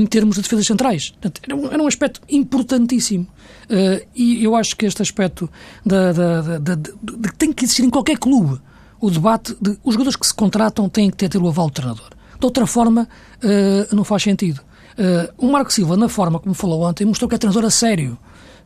em 0.00 0.06
termos 0.06 0.36
de 0.36 0.42
defesas 0.42 0.66
centrais. 0.66 1.10
Portanto, 1.10 1.40
era, 1.44 1.56
um, 1.56 1.66
era 1.66 1.82
um 1.82 1.86
aspecto 1.86 2.20
importantíssimo. 2.28 3.26
Uh, 3.64 4.04
e 4.14 4.42
eu 4.42 4.56
acho 4.56 4.76
que 4.76 4.84
este 4.84 5.00
aspecto 5.00 5.48
da, 5.84 6.12
da, 6.12 6.58
da, 6.58 6.74
de, 6.74 6.92
que 7.28 7.36
tem 7.36 7.52
que 7.52 7.64
existir 7.64 7.84
em 7.84 7.90
qualquer 7.90 8.18
clube 8.18 8.60
o 9.00 9.10
debate 9.10 9.56
de 9.60 9.78
os 9.84 9.94
jogadores 9.94 10.16
que 10.16 10.26
se 10.26 10.34
contratam 10.34 10.88
têm 10.88 11.10
que 11.10 11.16
ter, 11.16 11.28
ter 11.28 11.38
o 11.38 11.48
aval 11.48 11.68
do 11.68 11.72
treinador. 11.72 12.10
De 12.38 12.44
outra 12.44 12.66
forma, 12.66 13.08
uh, 13.42 13.94
não 13.94 14.04
faz 14.04 14.22
sentido. 14.22 14.60
Uh, 14.98 15.46
o 15.46 15.50
Marco 15.50 15.72
Silva, 15.72 15.96
na 15.96 16.08
forma 16.08 16.38
como 16.38 16.54
falou 16.54 16.82
ontem, 16.82 17.04
mostrou 17.04 17.28
que 17.28 17.36
é 17.36 17.38
treinador 17.38 17.64
a 17.64 17.70
sério 17.70 18.18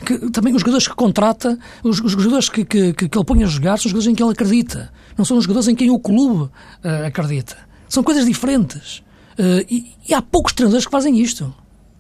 que 0.04 0.30
também 0.30 0.54
os 0.54 0.60
jogadores 0.60 0.86
que 0.86 0.94
contrata, 0.94 1.58
os, 1.82 2.00
os 2.00 2.12
jogadores 2.12 2.48
que, 2.48 2.64
que, 2.64 2.92
que, 2.92 3.04
ele 3.04 3.24
põe 3.24 3.42
a 3.42 3.46
jogar, 3.46 3.78
são 3.78 3.86
os 3.86 3.90
jogadores 3.90 4.06
em 4.06 4.14
que 4.14 4.22
ele 4.22 4.30
acredita. 4.30 4.92
Não 5.16 5.24
são 5.24 5.36
os 5.36 5.42
jogadores 5.42 5.66
em 5.66 5.74
quem 5.74 5.90
o 5.90 5.98
clube 5.98 6.44
uh, 6.44 6.50
acredita. 7.04 7.56
São 7.88 8.04
coisas 8.04 8.24
diferentes. 8.24 9.02
Uh, 9.38 9.64
e, 9.70 9.92
e, 10.08 10.14
há 10.14 10.20
poucos 10.20 10.52
treinadores 10.52 10.84
que 10.84 10.90
fazem 10.90 11.18
isto. 11.20 11.54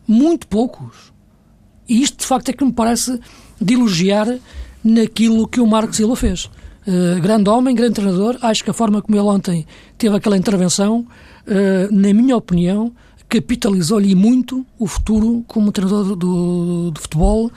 Muito 0.06 0.46
poucos. 0.48 1.12
E 1.88 2.02
isto, 2.02 2.18
de 2.18 2.26
facto, 2.26 2.48
é 2.48 2.52
que 2.52 2.64
me 2.64 2.72
parece 2.72 3.20
de 3.60 3.74
elogiar 3.74 4.26
naquilo 4.82 5.46
que 5.46 5.60
o 5.60 5.66
Marcos 5.66 5.96
Silva 5.96 6.16
fez. 6.16 6.46
Uh, 6.86 7.20
grande 7.20 7.48
homem, 7.48 7.74
grande 7.74 7.94
treinador. 7.94 8.36
Acho 8.42 8.64
que 8.64 8.70
a 8.70 8.74
forma 8.74 9.00
como 9.00 9.16
ele 9.16 9.26
ontem 9.26 9.66
teve 9.96 10.16
aquela 10.16 10.36
intervenção, 10.36 11.06
na 11.90 12.12
minha 12.12 12.36
opinião, 12.36 12.92
capitalizou-lhe 13.28 14.14
muito 14.14 14.66
o 14.78 14.86
futuro 14.86 15.44
como 15.46 15.70
treinador 15.70 16.16
do, 16.16 16.90
do 16.90 17.00
futebol 17.00 17.46
uh, 17.46 17.52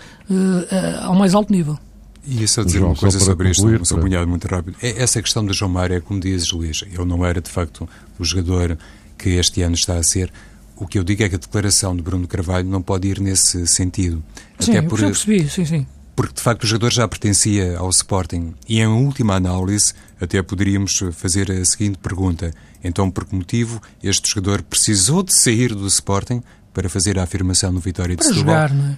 ao 1.04 1.16
mais 1.16 1.34
alto 1.34 1.52
nível. 1.52 1.80
E 2.28 2.48
só 2.48 2.64
dizer 2.64 2.80
João, 2.80 2.92
uma 2.92 2.98
coisa 2.98 3.20
sobre 3.20 3.52
concluir, 3.52 3.82
isto, 3.82 3.96
um 3.96 4.02
para... 4.02 4.28
muito 4.28 4.48
rápido. 4.48 4.78
É, 4.82 5.02
essa 5.02 5.22
questão 5.22 5.46
de 5.46 5.54
João 5.54 5.72
Mário 5.72 5.96
é 5.96 6.00
como 6.00 6.20
dizes, 6.20 6.52
Luís, 6.52 6.84
ele 6.86 7.06
não 7.06 7.26
era 7.26 7.42
de 7.42 7.50
facto 7.50 7.90
o 8.20 8.24
jogador 8.24 8.78
que 9.22 9.30
este 9.30 9.62
ano 9.62 9.76
está 9.76 9.98
a 9.98 10.04
ser. 10.04 10.34
O 10.76 10.88
que 10.88 10.98
eu 10.98 11.04
digo 11.04 11.22
é 11.22 11.30
que 11.30 11.36
a 11.36 11.38
declaração 11.38 11.96
de 11.96 12.02
Bruno 12.02 12.28
Carvalho 12.28 12.68
não 12.68 12.82
pode 12.82 13.08
ir 13.08 13.20
nesse 13.20 13.68
sentido. 13.68 14.24
Sim, 14.60 14.72
Até 14.72 14.82
por, 14.82 15.00
eu 15.00 15.08
percebi, 15.08 15.48
sim, 15.48 15.64
sim. 15.64 15.86
Porque 16.16 16.34
de 16.34 16.42
facto 16.42 16.64
o 16.64 16.68
jogador 16.68 16.92
já 16.92 17.08
pertencia 17.08 17.78
ao 17.78 17.90
Sporting. 17.92 18.56
E 18.68 18.80
em 18.80 18.88
última 18.88 19.36
análise, 19.36 19.94
até 20.20 20.42
poderíamos 20.42 21.04
fazer 21.14 21.52
a 21.52 21.64
seguinte 21.64 22.00
pergunta: 22.00 22.52
então, 22.84 23.12
por 23.12 23.26
que 23.26 23.36
motivo 23.36 23.80
este 24.04 24.28
jogador 24.28 24.64
precisou 24.64 25.22
de 25.22 25.34
sair 25.34 25.76
do 25.76 25.86
Sporting 25.86 26.42
para 26.74 26.90
fazer 26.90 27.20
a 27.20 27.24
afirmação 27.24 27.72
no 27.72 27.80
Vitória 27.80 28.16
de 28.16 28.24
para 28.24 28.34
Setúbal? 28.34 28.56
Jogar, 28.56 28.74
não 28.74 28.86
é? 28.92 28.98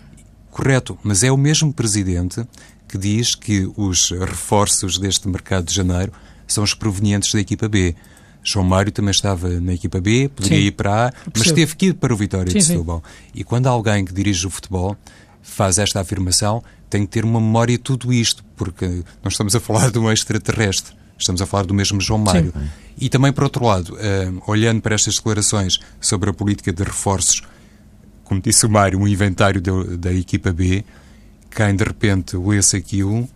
Correto, 0.50 0.98
mas 1.04 1.24
é 1.24 1.32
o 1.32 1.38
mesmo 1.38 1.74
presidente 1.74 2.46
que 2.88 2.98
diz 2.98 3.36
que 3.36 3.70
os 3.76 4.12
reforços 4.12 4.98
deste 4.98 5.28
mercado 5.28 5.66
de 5.66 5.74
janeiro 5.74 6.14
são 6.48 6.64
os 6.64 6.74
provenientes 6.74 7.34
da 7.34 7.40
equipa 7.40 7.68
B. 7.68 7.96
João 8.44 8.66
Mário 8.66 8.92
também 8.92 9.12
estava 9.12 9.48
na 9.60 9.74
equipa 9.74 10.02
B, 10.02 10.30
poderia 10.36 10.58
sim, 10.60 10.66
ir 10.66 10.72
para 10.72 11.08
A, 11.08 11.14
mas 11.38 11.52
teve 11.52 11.76
que 11.76 11.88
ir 11.88 11.94
para 11.94 12.14
o 12.14 12.18
Vitória 12.18 12.52
sim, 12.52 12.58
de 12.58 12.64
Setúbal. 12.66 13.02
Sim. 13.06 13.32
E 13.36 13.44
quando 13.44 13.68
alguém 13.68 14.04
que 14.04 14.14
dirige 14.14 14.46
o 14.46 14.50
futebol 14.50 14.98
faz 15.42 15.78
esta 15.78 16.02
afirmação, 16.02 16.64
tem 16.90 17.06
que 17.06 17.12
ter 17.12 17.26
uma 17.26 17.40
memória 17.40 17.78
de 17.78 17.84
tudo 17.84 18.12
isto, 18.12 18.44
porque 18.56 19.04
nós 19.24 19.34
estamos 19.34 19.56
a 19.56 19.60
falar 19.60 19.90
de 19.92 19.98
um 19.98 20.12
extraterrestre. 20.12 20.94
Estamos 21.18 21.42
a 21.42 21.46
falar 21.46 21.66
do 21.66 21.74
mesmo 21.74 22.02
João 22.02 22.20
Mário. 22.20 22.54
E 22.98 23.08
também, 23.10 23.32
por 23.32 23.46
outro 23.46 23.66
lado, 23.66 23.94
uh, 23.94 24.44
olhando 24.46 24.82
para 24.82 24.96
estas 24.96 25.16
declarações 25.16 25.80
sobre 26.02 26.30
a 26.30 26.34
política 26.34 26.72
de 26.72 26.84
reforços, 26.84 27.42
como 28.24 28.42
disse 28.42 28.66
o 28.66 28.70
Mário, 28.70 29.00
um 29.00 29.08
inventário 29.08 29.62
de, 29.62 29.98
da 29.98 30.12
equipa 30.14 30.52
B, 30.52 30.84
quem 31.50 31.76
de 31.76 31.84
repente 31.84 32.36
lesse 32.36 32.76
aquilo 32.76 33.28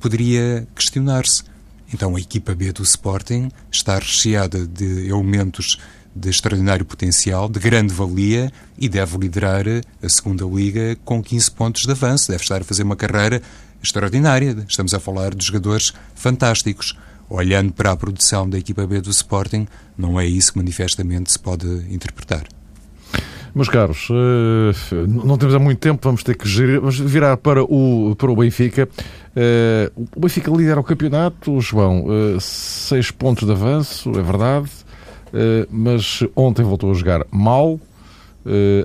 poderia 0.00 0.66
questionar-se. 0.74 1.42
Então 1.92 2.16
a 2.16 2.20
equipa 2.20 2.54
B 2.54 2.72
do 2.72 2.82
Sporting 2.82 3.50
está 3.70 3.98
recheada 3.98 4.66
de 4.66 5.08
elementos 5.08 5.78
de 6.14 6.28
extraordinário 6.28 6.84
potencial, 6.84 7.48
de 7.48 7.60
grande 7.60 7.94
valia 7.94 8.52
e 8.78 8.88
deve 8.88 9.16
liderar 9.16 9.64
a 10.02 10.08
segunda 10.08 10.44
liga 10.44 10.96
com 11.04 11.22
15 11.22 11.50
pontos 11.52 11.82
de 11.82 11.90
avanço. 11.90 12.30
Deve 12.30 12.42
estar 12.42 12.60
a 12.60 12.64
fazer 12.64 12.82
uma 12.82 12.96
carreira 12.96 13.40
extraordinária. 13.82 14.56
Estamos 14.68 14.92
a 14.94 15.00
falar 15.00 15.34
de 15.34 15.44
jogadores 15.44 15.92
fantásticos. 16.14 16.96
Olhando 17.28 17.72
para 17.72 17.92
a 17.92 17.96
produção 17.96 18.50
da 18.50 18.58
equipa 18.58 18.84
B 18.84 19.00
do 19.00 19.10
Sporting, 19.10 19.68
não 19.96 20.18
é 20.18 20.26
isso 20.26 20.52
que 20.52 20.58
manifestamente 20.58 21.30
se 21.30 21.38
pode 21.38 21.66
interpretar. 21.88 22.44
Meus 23.54 23.68
caros, 23.68 24.08
eh, 24.10 25.06
não 25.08 25.36
temos 25.36 25.54
há 25.54 25.58
muito 25.58 25.78
tempo, 25.78 26.00
vamos 26.02 26.22
ter 26.22 26.36
que 26.36 26.46
virar 27.04 27.36
para 27.36 27.64
o, 27.64 28.14
para 28.16 28.30
o 28.30 28.36
Benfica. 28.36 28.88
Eh, 29.34 29.90
o 30.14 30.20
Benfica 30.20 30.50
lidera 30.52 30.78
o 30.78 30.84
campeonato, 30.84 31.60
João, 31.60 32.06
eh, 32.08 32.36
seis 32.38 33.10
pontos 33.10 33.46
de 33.46 33.52
avanço, 33.52 34.10
é 34.10 34.22
verdade, 34.22 34.70
mas 35.70 36.24
ontem 36.34 36.64
voltou 36.64 36.90
a 36.90 36.94
jogar 36.94 37.24
mal, 37.30 37.78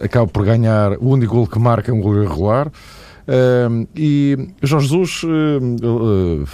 acaba 0.04 0.28
por 0.28 0.46
ganhar, 0.46 0.94
o 1.00 1.10
único 1.10 1.34
gol 1.34 1.48
que 1.48 1.58
marca 1.58 1.92
um 1.92 2.00
gol 2.00 2.18
irregular. 2.18 2.72
e 3.96 4.38
Jorge 4.62 4.88
Jesus 4.88 5.22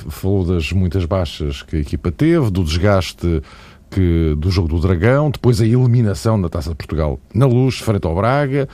falou 0.09 0.45
das 0.45 0.71
muitas 0.71 1.03
baixas 1.03 1.61
que 1.61 1.75
a 1.75 1.79
equipa 1.79 2.09
teve, 2.09 2.49
do 2.49 2.63
desgaste 2.63 3.41
que, 3.91 4.35
do 4.37 4.49
jogo 4.49 4.69
do 4.69 4.79
Dragão, 4.79 5.29
depois 5.29 5.61
a 5.61 5.65
eliminação 5.65 6.37
na 6.37 6.49
Taça 6.49 6.69
de 6.69 6.75
Portugal 6.75 7.19
na 7.33 7.45
luz, 7.45 7.77
frente 7.77 8.07
ao 8.07 8.15
Braga, 8.15 8.67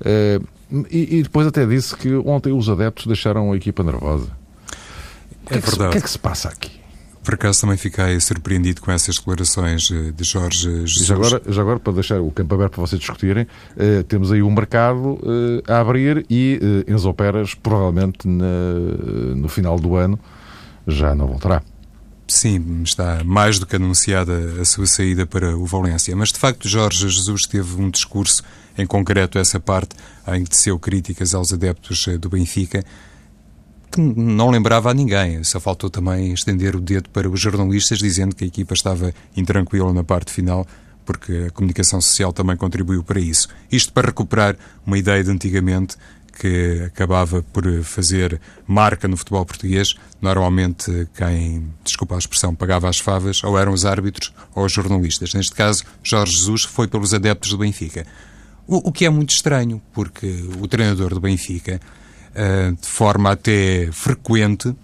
uh, 0.00 0.46
e, 0.90 1.18
e, 1.18 1.22
depois 1.22 1.46
até 1.46 1.64
disse 1.64 1.96
que 1.96 2.14
ontem 2.14 2.52
os 2.52 2.68
adeptos 2.68 3.06
deixaram 3.06 3.52
a 3.52 3.56
equipa 3.56 3.82
nervosa. 3.82 4.28
É, 5.50 5.56
é 5.56 5.60
verdade. 5.60 5.88
o 5.88 5.90
que 5.92 5.98
é 5.98 6.00
que 6.02 6.10
se 6.10 6.18
passa 6.18 6.48
aqui? 6.48 6.78
Por 7.24 7.34
acaso 7.34 7.60
também 7.60 7.76
fiquei 7.76 8.18
surpreendido 8.20 8.80
com 8.80 8.90
essas 8.90 9.16
declarações 9.16 9.90
eh, 9.90 10.12
de 10.12 10.24
Jorge 10.24 10.86
Jesus. 10.86 11.06
Já 11.06 11.14
agora, 11.14 11.42
já 11.46 11.60
agora 11.60 11.78
para 11.78 11.92
deixar 11.92 12.20
o 12.20 12.30
campo 12.30 12.54
aberto 12.54 12.72
para 12.72 12.80
vocês 12.80 12.98
discutirem, 12.98 13.44
uh, 13.44 14.02
temos 14.04 14.32
aí 14.32 14.42
um 14.42 14.50
mercado 14.50 15.18
uh, 15.22 15.62
a 15.66 15.80
abrir 15.80 16.24
e 16.30 16.58
uh, 16.88 16.90
Enzo 16.90 17.12
Peras 17.12 17.54
provavelmente 17.54 18.26
na, 18.26 18.46
no 19.36 19.48
final 19.48 19.78
do 19.78 19.94
ano 19.94 20.18
já 20.86 21.14
não 21.14 21.26
voltará. 21.26 21.62
Sim, 22.30 22.82
está 22.82 23.24
mais 23.24 23.58
do 23.58 23.64
que 23.64 23.76
anunciada 23.76 24.60
a 24.60 24.64
sua 24.66 24.86
saída 24.86 25.24
para 25.24 25.56
o 25.56 25.64
Valência. 25.64 26.14
Mas, 26.14 26.30
de 26.30 26.38
facto, 26.38 26.68
Jorge 26.68 27.08
Jesus 27.08 27.46
teve 27.46 27.80
um 27.80 27.88
discurso, 27.88 28.42
em 28.76 28.86
concreto 28.86 29.38
essa 29.38 29.58
parte, 29.58 29.96
em 30.28 30.44
que 30.44 30.50
teceu 30.50 30.78
críticas 30.78 31.34
aos 31.34 31.54
adeptos 31.54 32.06
eh, 32.06 32.18
do 32.18 32.28
Benfica, 32.28 32.84
que 33.90 33.98
não 33.98 34.50
lembrava 34.50 34.90
a 34.90 34.94
ninguém. 34.94 35.42
Só 35.42 35.58
faltou 35.58 35.88
também 35.88 36.34
estender 36.34 36.76
o 36.76 36.80
dedo 36.80 37.08
para 37.08 37.30
os 37.30 37.40
jornalistas, 37.40 37.98
dizendo 37.98 38.36
que 38.36 38.44
a 38.44 38.46
equipa 38.46 38.74
estava 38.74 39.14
intranquila 39.34 39.90
na 39.94 40.04
parte 40.04 40.30
final, 40.30 40.66
porque 41.06 41.46
a 41.48 41.50
comunicação 41.50 41.98
social 41.98 42.30
também 42.30 42.58
contribuiu 42.58 43.02
para 43.02 43.18
isso. 43.18 43.48
Isto 43.72 43.90
para 43.90 44.08
recuperar 44.08 44.54
uma 44.86 44.98
ideia 44.98 45.24
de 45.24 45.30
antigamente 45.30 45.96
que 46.38 46.82
acabava 46.86 47.42
por 47.42 47.64
fazer 47.82 48.40
marca 48.66 49.08
no 49.08 49.16
futebol 49.16 49.44
português. 49.44 49.94
Normalmente, 50.20 51.08
quem, 51.16 51.68
desculpa 51.84 52.14
a 52.14 52.18
expressão, 52.18 52.54
pagava 52.54 52.88
as 52.88 52.98
favas 52.98 53.42
ou 53.42 53.58
eram 53.58 53.72
os 53.72 53.84
árbitros 53.84 54.32
ou 54.54 54.64
os 54.64 54.72
jornalistas. 54.72 55.34
Neste 55.34 55.54
caso, 55.54 55.84
Jorge 56.02 56.32
Jesus 56.32 56.64
foi 56.64 56.86
pelos 56.86 57.12
adeptos 57.12 57.50
do 57.50 57.58
Benfica. 57.58 58.06
O, 58.66 58.88
o 58.88 58.92
que 58.92 59.04
é 59.04 59.10
muito 59.10 59.30
estranho, 59.30 59.80
porque 59.92 60.26
o 60.60 60.68
treinador 60.68 61.14
do 61.14 61.20
Benfica, 61.20 61.80
uh, 62.30 62.76
de 62.76 62.86
forma 62.86 63.32
até 63.32 63.88
frequente, 63.92 64.74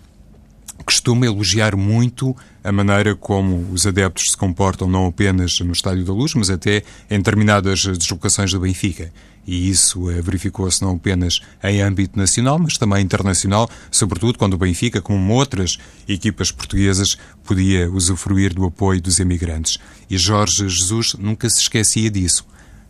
costuma 0.85 1.27
elogiar 1.27 1.77
muito 1.77 2.37
a 2.62 2.70
maneira 2.70 3.14
como 3.14 3.73
os 3.73 3.87
adeptos 3.87 4.31
se 4.31 4.37
comportam, 4.37 4.88
não 4.88 5.07
apenas 5.07 5.59
no 5.61 5.73
Estádio 5.73 6.05
da 6.05 6.12
Luz, 6.12 6.35
mas 6.35 6.51
até 6.51 6.83
em 7.11 7.18
determinadas 7.18 7.85
deslocações 7.85 8.53
do 8.53 8.61
Benfica 8.61 9.11
e 9.47 9.68
isso 9.68 10.11
eh, 10.11 10.20
verificou-se 10.20 10.83
não 10.83 10.92
apenas 10.92 11.40
em 11.62 11.83
âmbito 11.83 12.18
nacional, 12.18 12.59
mas 12.59 12.79
também 12.79 13.03
internacional, 13.03 13.68
sobretudo 13.90 14.38
quando 14.38 14.55
o 14.55 14.59
Benfica, 14.59 15.01
como 15.01 15.35
outras 15.35 15.79
equipas 16.09 16.51
portuguesas, 16.51 17.18
podia 17.44 17.90
usufruir 17.90 18.55
do 18.55 18.64
apoio 18.64 19.01
dos 19.01 19.20
emigrantes. 19.20 19.79
E 20.09 20.16
Jorge 20.16 20.68
Jesus 20.68 21.14
nunca 21.14 21.49
se 21.51 21.61
esquecia 21.61 22.11
disso. 22.11 22.47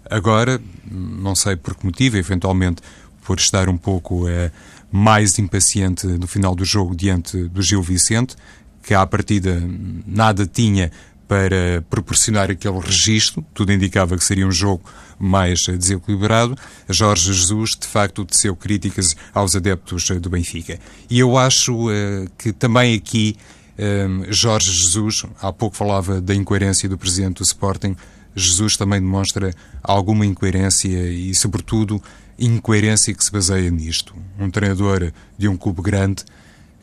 Agora, 0.08 0.60
não 0.90 1.34
sei 1.34 1.56
por 1.56 1.74
que 1.74 1.86
motivo, 1.86 2.16
eventualmente 2.16 2.82
por 3.24 3.38
estar 3.38 3.68
um 3.68 3.76
pouco 3.76 4.28
eh, 4.28 4.50
mais 4.96 5.40
impaciente 5.40 6.06
no 6.06 6.28
final 6.28 6.54
do 6.54 6.64
jogo 6.64 6.94
diante 6.94 7.48
do 7.48 7.60
Gil 7.60 7.82
Vicente, 7.82 8.36
que 8.80 8.94
à 8.94 9.04
partida 9.04 9.60
nada 10.06 10.46
tinha 10.46 10.92
para 11.26 11.82
proporcionar 11.90 12.48
aquele 12.48 12.78
registro, 12.78 13.44
tudo 13.52 13.72
indicava 13.72 14.16
que 14.16 14.22
seria 14.22 14.46
um 14.46 14.52
jogo 14.52 14.84
mais 15.18 15.66
desequilibrado. 15.66 16.56
Jorge 16.88 17.32
Jesus, 17.32 17.70
de 17.70 17.88
facto, 17.88 18.24
teceu 18.24 18.54
críticas 18.54 19.16
aos 19.34 19.56
adeptos 19.56 20.08
do 20.20 20.30
Benfica. 20.30 20.78
E 21.10 21.18
eu 21.18 21.36
acho 21.36 21.88
uh, 21.88 22.30
que 22.38 22.52
também 22.52 22.94
aqui 22.94 23.36
uh, 23.76 24.32
Jorge 24.32 24.70
Jesus, 24.70 25.24
há 25.42 25.52
pouco 25.52 25.74
falava 25.74 26.20
da 26.20 26.36
incoerência 26.36 26.88
do 26.88 26.96
presidente 26.96 27.38
do 27.38 27.42
Sporting, 27.42 27.96
Jesus 28.36 28.76
também 28.76 29.00
demonstra 29.00 29.52
alguma 29.82 30.24
incoerência 30.24 30.88
e, 30.88 31.34
sobretudo, 31.34 32.00
incoerência 32.38 33.14
que 33.14 33.24
se 33.24 33.30
baseia 33.30 33.70
nisto. 33.70 34.14
Um 34.38 34.50
treinador 34.50 35.12
de 35.38 35.48
um 35.48 35.56
clube 35.56 35.82
grande 35.82 36.24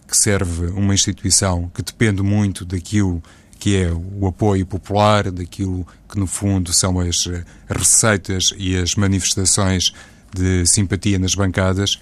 que 0.07 0.17
serve 0.17 0.67
uma 0.67 0.93
instituição 0.93 1.71
que 1.73 1.81
depende 1.81 2.21
muito 2.21 2.65
daquilo 2.65 3.23
que 3.61 3.77
é 3.77 3.91
o 3.91 4.25
apoio 4.25 4.65
popular, 4.65 5.29
daquilo 5.31 5.85
que 6.09 6.17
no 6.17 6.25
fundo 6.25 6.73
são 6.73 6.99
as 6.99 7.27
eh, 7.27 7.43
receitas 7.69 8.49
e 8.57 8.75
as 8.75 8.95
manifestações 8.95 9.93
de 10.33 10.65
simpatia 10.65 11.19
nas 11.19 11.35
bancadas, 11.35 11.99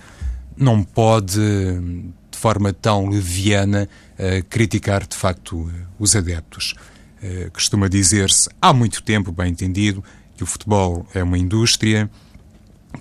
não 0.56 0.82
pode, 0.84 1.38
de 1.38 2.38
forma 2.38 2.72
tão 2.72 3.10
leviana, 3.10 3.90
uh, 4.14 4.44
criticar 4.50 5.06
de 5.06 5.16
facto 5.16 5.70
os 5.98 6.16
adeptos. 6.16 6.76
Uh, 7.22 7.52
costuma 7.52 7.88
dizer-se, 7.88 8.50
há 8.62 8.74
muito 8.74 9.02
tempo, 9.04 9.32
bem 9.32 9.52
entendido, 9.52 10.04
que 10.38 10.44
o 10.44 10.46
futebol 10.46 11.06
é 11.14 11.24
uma 11.24 11.38
indústria, 11.38 12.10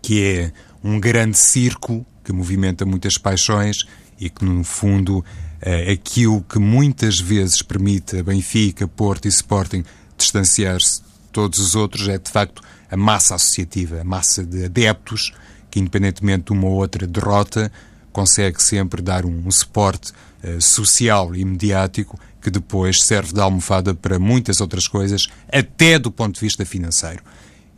que 0.03 0.23
é 0.23 0.53
um 0.83 0.99
grande 1.01 1.37
circo 1.37 2.07
que 2.25 2.33
movimenta 2.33 2.85
muitas 2.85 3.17
paixões 3.17 3.87
e 4.21 4.29
que, 4.29 4.45
no 4.45 4.63
fundo, 4.65 5.25
é 5.61 5.91
aquilo 5.93 6.43
que 6.43 6.59
muitas 6.59 7.19
vezes 7.19 7.63
permite 7.63 8.19
a 8.19 8.23
Benfica, 8.23 8.87
Porto 8.87 9.27
e 9.27 9.29
Sporting 9.29 9.85
distanciar-se 10.17 11.01
de 11.01 11.09
todos 11.33 11.59
os 11.59 11.75
outros 11.75 12.09
é, 12.09 12.19
de 12.19 12.31
facto, 12.31 12.63
a 12.91 12.97
massa 12.97 13.35
associativa, 13.35 14.01
a 14.01 14.05
massa 14.05 14.45
de 14.45 14.65
adeptos 14.65 15.33
que, 15.71 15.79
independentemente 15.79 16.47
de 16.47 16.53
uma 16.53 16.67
ou 16.67 16.75
outra 16.75 17.07
derrota, 17.07 17.71
consegue 18.13 18.63
sempre 18.63 19.03
dar 19.03 19.25
um, 19.25 19.51
suporte 19.51 20.13
uh, 20.43 20.61
social 20.61 21.35
e 21.35 21.45
mediático 21.45 22.19
que 22.41 22.51
depois 22.51 23.03
serve 23.03 23.33
de 23.33 23.41
almofada 23.41 23.95
para 23.95 24.19
muitas 24.19 24.61
outras 24.61 24.89
coisas, 24.89 25.29
até 25.53 25.99
do 25.99 26.11
ponto 26.11 26.35
de 26.35 26.41
vista 26.41 26.65
financeiro. 26.65 27.23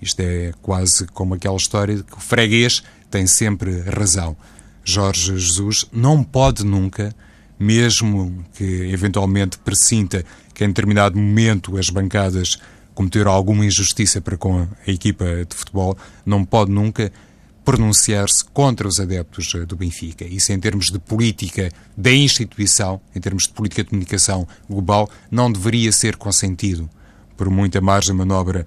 Isto 0.00 0.20
é 0.20 0.52
quase 0.62 1.06
como 1.08 1.34
aquela 1.34 1.56
história 1.56 1.96
de 1.96 2.02
que 2.02 2.16
o 2.16 2.20
freguês 2.20 2.82
tem 3.10 3.26
sempre 3.26 3.80
razão. 3.82 4.36
Jorge 4.84 5.38
Jesus 5.38 5.86
não 5.92 6.22
pode 6.24 6.64
nunca, 6.64 7.14
mesmo 7.58 8.44
que 8.54 8.64
eventualmente 8.64 9.58
pressinta 9.58 10.24
que 10.54 10.64
em 10.64 10.68
determinado 10.68 11.18
momento 11.18 11.76
as 11.76 11.90
bancadas 11.90 12.58
cometeram 12.94 13.30
alguma 13.30 13.64
injustiça 13.64 14.20
para 14.20 14.36
com 14.36 14.60
a 14.60 14.90
equipa 14.90 15.24
de 15.44 15.54
futebol, 15.54 15.96
não 16.24 16.44
pode 16.44 16.70
nunca 16.70 17.12
pronunciar-se 17.64 18.44
contra 18.44 18.88
os 18.88 18.98
adeptos 18.98 19.52
do 19.66 19.76
Benfica. 19.76 20.24
Isso, 20.24 20.52
em 20.52 20.58
termos 20.58 20.90
de 20.90 20.98
política 20.98 21.70
da 21.96 22.12
instituição, 22.12 23.00
em 23.14 23.20
termos 23.20 23.44
de 23.44 23.50
política 23.50 23.82
de 23.82 23.90
comunicação 23.90 24.46
global, 24.68 25.08
não 25.30 25.52
deveria 25.52 25.92
ser 25.92 26.16
consentido. 26.16 26.88
Por 27.36 27.48
muita 27.48 27.80
margem 27.80 28.12
de 28.12 28.18
manobra 28.18 28.66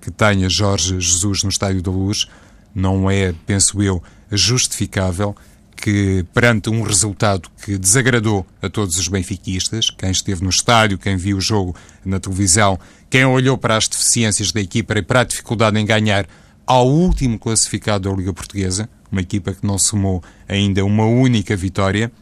que 0.00 0.10
tenha 0.10 0.48
Jorge 0.48 0.98
Jesus 1.00 1.42
no 1.42 1.50
Estádio 1.50 1.82
da 1.82 1.90
Luz, 1.90 2.26
não 2.74 3.10
é, 3.10 3.34
penso 3.46 3.82
eu, 3.82 4.02
justificável 4.30 5.34
que, 5.80 6.24
perante 6.34 6.68
um 6.68 6.82
resultado 6.82 7.48
que 7.64 7.78
desagradou 7.78 8.46
a 8.60 8.68
todos 8.68 8.98
os 8.98 9.08
benfiquistas, 9.08 9.90
quem 9.90 10.10
esteve 10.10 10.42
no 10.44 10.50
estádio, 10.50 10.98
quem 10.98 11.16
viu 11.16 11.38
o 11.38 11.40
jogo 11.40 11.74
na 12.04 12.20
televisão, 12.20 12.78
quem 13.08 13.24
olhou 13.24 13.56
para 13.56 13.76
as 13.76 13.88
deficiências 13.88 14.52
da 14.52 14.60
equipa 14.60 14.98
e 14.98 15.02
para 15.02 15.20
a 15.20 15.24
dificuldade 15.24 15.78
em 15.78 15.86
ganhar 15.86 16.26
ao 16.66 16.86
último 16.86 17.38
classificado 17.38 18.08
da 18.08 18.14
Liga 18.14 18.32
Portuguesa, 18.32 18.88
uma 19.10 19.22
equipa 19.22 19.52
que 19.52 19.66
não 19.66 19.78
somou 19.78 20.22
ainda 20.46 20.84
uma 20.84 21.04
única 21.04 21.56
vitória, 21.56 22.12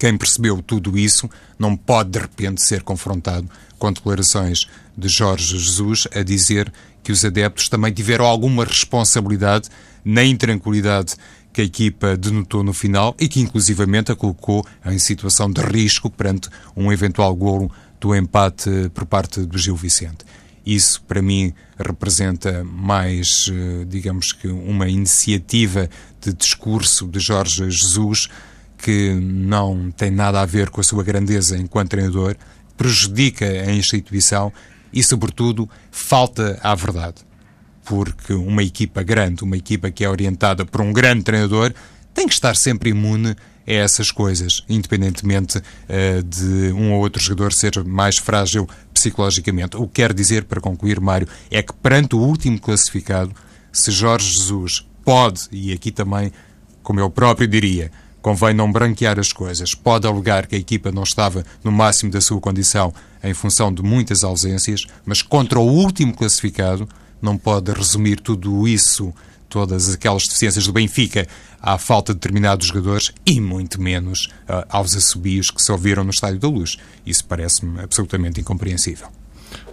quem 0.00 0.16
percebeu 0.16 0.62
tudo 0.62 0.98
isso 0.98 1.28
não 1.58 1.76
pode 1.76 2.12
de 2.12 2.18
repente 2.18 2.62
ser 2.62 2.82
confrontado 2.82 3.46
com 3.78 3.92
declarações 3.92 4.66
de 4.96 5.08
Jorge 5.08 5.58
Jesus 5.58 6.08
a 6.14 6.22
dizer 6.22 6.72
que 7.02 7.12
os 7.12 7.22
adeptos 7.22 7.68
também 7.68 7.92
tiveram 7.92 8.24
alguma 8.24 8.64
responsabilidade 8.64 9.68
na 10.02 10.24
intranquilidade 10.24 11.16
que 11.52 11.60
a 11.60 11.64
equipa 11.64 12.16
denotou 12.16 12.64
no 12.64 12.72
final 12.72 13.14
e 13.20 13.28
que 13.28 13.40
inclusivamente 13.40 14.10
a 14.10 14.16
colocou 14.16 14.66
em 14.86 14.98
situação 14.98 15.50
de 15.50 15.60
risco 15.60 16.08
perante 16.08 16.48
um 16.74 16.90
eventual 16.90 17.36
golo 17.36 17.70
do 18.00 18.16
empate 18.16 18.90
por 18.94 19.04
parte 19.04 19.40
do 19.40 19.58
Gil 19.58 19.76
Vicente. 19.76 20.24
Isso, 20.64 21.02
para 21.02 21.20
mim, 21.20 21.52
representa 21.78 22.64
mais, 22.64 23.50
eh, 23.52 23.84
digamos 23.86 24.32
que, 24.32 24.48
uma 24.48 24.88
iniciativa 24.88 25.90
de 26.20 26.32
discurso 26.32 27.06
de 27.06 27.18
Jorge 27.18 27.70
Jesus 27.70 28.28
que 28.82 29.14
não 29.14 29.90
tem 29.90 30.10
nada 30.10 30.40
a 30.40 30.46
ver 30.46 30.70
com 30.70 30.80
a 30.80 30.84
sua 30.84 31.04
grandeza 31.04 31.56
enquanto 31.56 31.90
treinador, 31.90 32.36
prejudica 32.76 33.44
a 33.44 33.72
instituição 33.72 34.52
e, 34.92 35.02
sobretudo, 35.02 35.68
falta 35.90 36.58
à 36.62 36.74
verdade. 36.74 37.16
Porque 37.84 38.32
uma 38.32 38.62
equipa 38.62 39.02
grande, 39.02 39.44
uma 39.44 39.56
equipa 39.56 39.90
que 39.90 40.04
é 40.04 40.08
orientada 40.08 40.64
por 40.64 40.80
um 40.80 40.92
grande 40.92 41.22
treinador, 41.22 41.72
tem 42.14 42.26
que 42.26 42.34
estar 42.34 42.56
sempre 42.56 42.90
imune 42.90 43.36
a 43.66 43.72
essas 43.72 44.10
coisas, 44.10 44.64
independentemente 44.68 45.58
uh, 45.58 46.22
de 46.22 46.72
um 46.72 46.92
ou 46.92 47.00
outro 47.00 47.22
jogador 47.22 47.52
ser 47.52 47.84
mais 47.84 48.16
frágil 48.16 48.68
psicologicamente. 48.92 49.76
O 49.76 49.86
que 49.86 50.02
quero 50.02 50.14
dizer, 50.14 50.44
para 50.44 50.60
concluir, 50.60 51.00
Mário, 51.00 51.28
é 51.50 51.62
que 51.62 51.72
perante 51.72 52.16
o 52.16 52.18
último 52.18 52.58
classificado, 52.58 53.34
se 53.72 53.90
Jorge 53.90 54.32
Jesus 54.32 54.86
pode, 55.04 55.42
e 55.52 55.72
aqui 55.72 55.90
também, 55.90 56.32
como 56.82 57.00
eu 57.00 57.10
próprio 57.10 57.46
diria, 57.46 57.90
convém 58.22 58.54
não 58.54 58.70
branquear 58.70 59.18
as 59.18 59.32
coisas. 59.32 59.74
Pode 59.74 60.06
alegar 60.06 60.46
que 60.46 60.54
a 60.54 60.58
equipa 60.58 60.92
não 60.92 61.02
estava 61.02 61.44
no 61.64 61.72
máximo 61.72 62.10
da 62.10 62.20
sua 62.20 62.40
condição 62.40 62.92
em 63.22 63.34
função 63.34 63.72
de 63.72 63.82
muitas 63.82 64.24
ausências, 64.24 64.86
mas 65.04 65.22
contra 65.22 65.58
o 65.58 65.66
último 65.66 66.14
classificado 66.14 66.88
não 67.20 67.36
pode 67.36 67.72
resumir 67.72 68.20
tudo 68.20 68.66
isso, 68.66 69.12
todas 69.48 69.92
aquelas 69.92 70.24
deficiências 70.24 70.66
do 70.66 70.72
Benfica, 70.72 71.26
à 71.60 71.76
falta 71.76 72.14
de 72.14 72.20
determinados 72.20 72.68
jogadores 72.68 73.12
e 73.26 73.40
muito 73.40 73.80
menos 73.80 74.26
uh, 74.48 74.64
aos 74.68 74.96
assobios 74.96 75.50
que 75.50 75.60
se 75.60 75.70
ouviram 75.70 76.04
no 76.04 76.10
Estádio 76.10 76.38
da 76.38 76.48
Luz. 76.48 76.78
Isso 77.04 77.24
parece-me 77.24 77.80
absolutamente 77.80 78.40
incompreensível. 78.40 79.08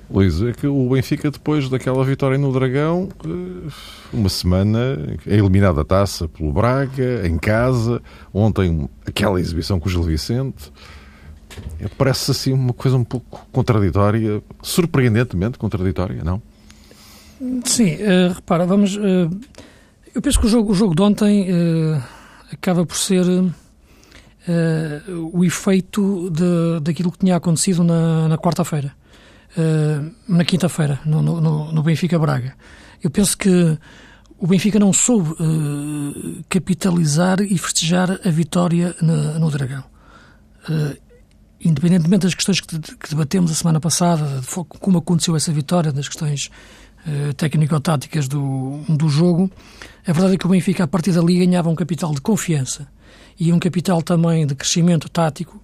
Luís, 0.10 0.42
é 0.42 0.54
que 0.54 0.66
o 0.66 0.90
Benfica, 0.90 1.30
depois 1.30 1.70
daquela 1.70 2.04
vitória 2.06 2.38
no 2.38 2.52
Dragão, 2.54 3.10
eh, 3.26 3.70
uma 4.14 4.30
semana 4.30 5.18
é 5.26 5.36
eliminado 5.36 5.76
da 5.76 5.84
taça 5.84 6.30
pelo 6.30 6.52
Braga, 6.54 7.28
em 7.28 7.38
casa. 7.38 8.02
Ontem, 8.34 8.90
aquela 9.06 9.40
exibição 9.40 9.80
com 9.80 9.90
o 9.90 9.92
Gil 9.92 10.04
Vicente. 10.04 10.72
É, 11.80 11.88
parece 11.98 12.32
assim 12.32 12.54
uma 12.54 12.72
coisa 12.72 12.96
um 12.96 13.04
pouco 13.04 13.46
contraditória, 13.52 14.42
surpreendentemente 14.62 15.58
contraditória, 15.58 16.24
não? 16.24 16.42
Sim, 17.66 17.96
uh, 17.96 18.34
repara, 18.34 18.66
vamos. 18.66 18.96
Uh, 18.96 19.30
eu 20.16 20.22
penso 20.22 20.40
que 20.40 20.46
o 20.46 20.50
jogo, 20.50 20.72
o 20.72 20.76
jogo 20.76 20.96
de 20.96 21.02
ontem 21.02 21.52
uh, 21.52 22.02
acaba 22.52 22.86
por 22.86 22.96
ser 22.96 23.26
o 25.34 25.44
efeito 25.44 26.30
de, 26.30 26.80
daquilo 26.80 27.12
que 27.12 27.18
tinha 27.18 27.36
acontecido 27.36 27.84
na, 27.84 28.30
na 28.30 28.38
quarta-feira. 28.38 28.96
Uh, 29.58 30.14
na 30.28 30.46
quinta-feira, 30.46 31.00
no, 31.04 31.20
no, 31.20 31.72
no, 31.72 31.82
Benfica 31.82 32.20
Braga. 32.20 32.54
Eu 33.02 33.10
penso 33.10 33.36
que 33.36 33.76
o 34.38 34.46
Benfica 34.46 34.78
não 34.78 34.94
soube 34.94 35.32
uh, 35.32 36.44
capitalizar 36.48 37.42
e 37.42 37.58
festejar 37.58 38.20
a 38.24 38.30
vitória 38.30 38.96
no, 39.02 39.40
no 39.40 39.50
Dragão. 39.50 39.84
Uh, 40.70 40.96
independentemente 41.60 42.28
das 42.28 42.36
questões 42.36 42.62
que, 42.62 42.80
que, 42.80 43.10
debatemos 43.10 43.50
a 43.50 43.56
semana 43.56 43.80
passada, 43.80 44.42
como 44.80 45.00
aconteceu 45.00 45.36
essa 45.36 45.52
vitória, 45.52 45.92
das 45.92 46.08
questões 46.08 46.52
técnico-táticas 47.38 48.28
do, 48.28 48.82
do 48.90 49.08
jogo, 49.10 49.50
a 50.06 50.12
verdade 50.12 50.36
é 50.36 50.38
que 50.38 50.46
o 50.46 50.50
Benfica, 50.50 50.84
a 50.84 50.88
partir 50.88 51.14
dali, 51.14 51.40
ganhava 51.40 51.70
um 51.70 51.76
capital 51.76 52.14
de 52.14 52.20
confiança 52.22 52.88
e 53.40 53.52
um 53.52 53.58
capital 53.58 54.04
também 54.04 54.46
de 54.46 54.54
crescimento 54.54 55.10
tático 55.10 55.64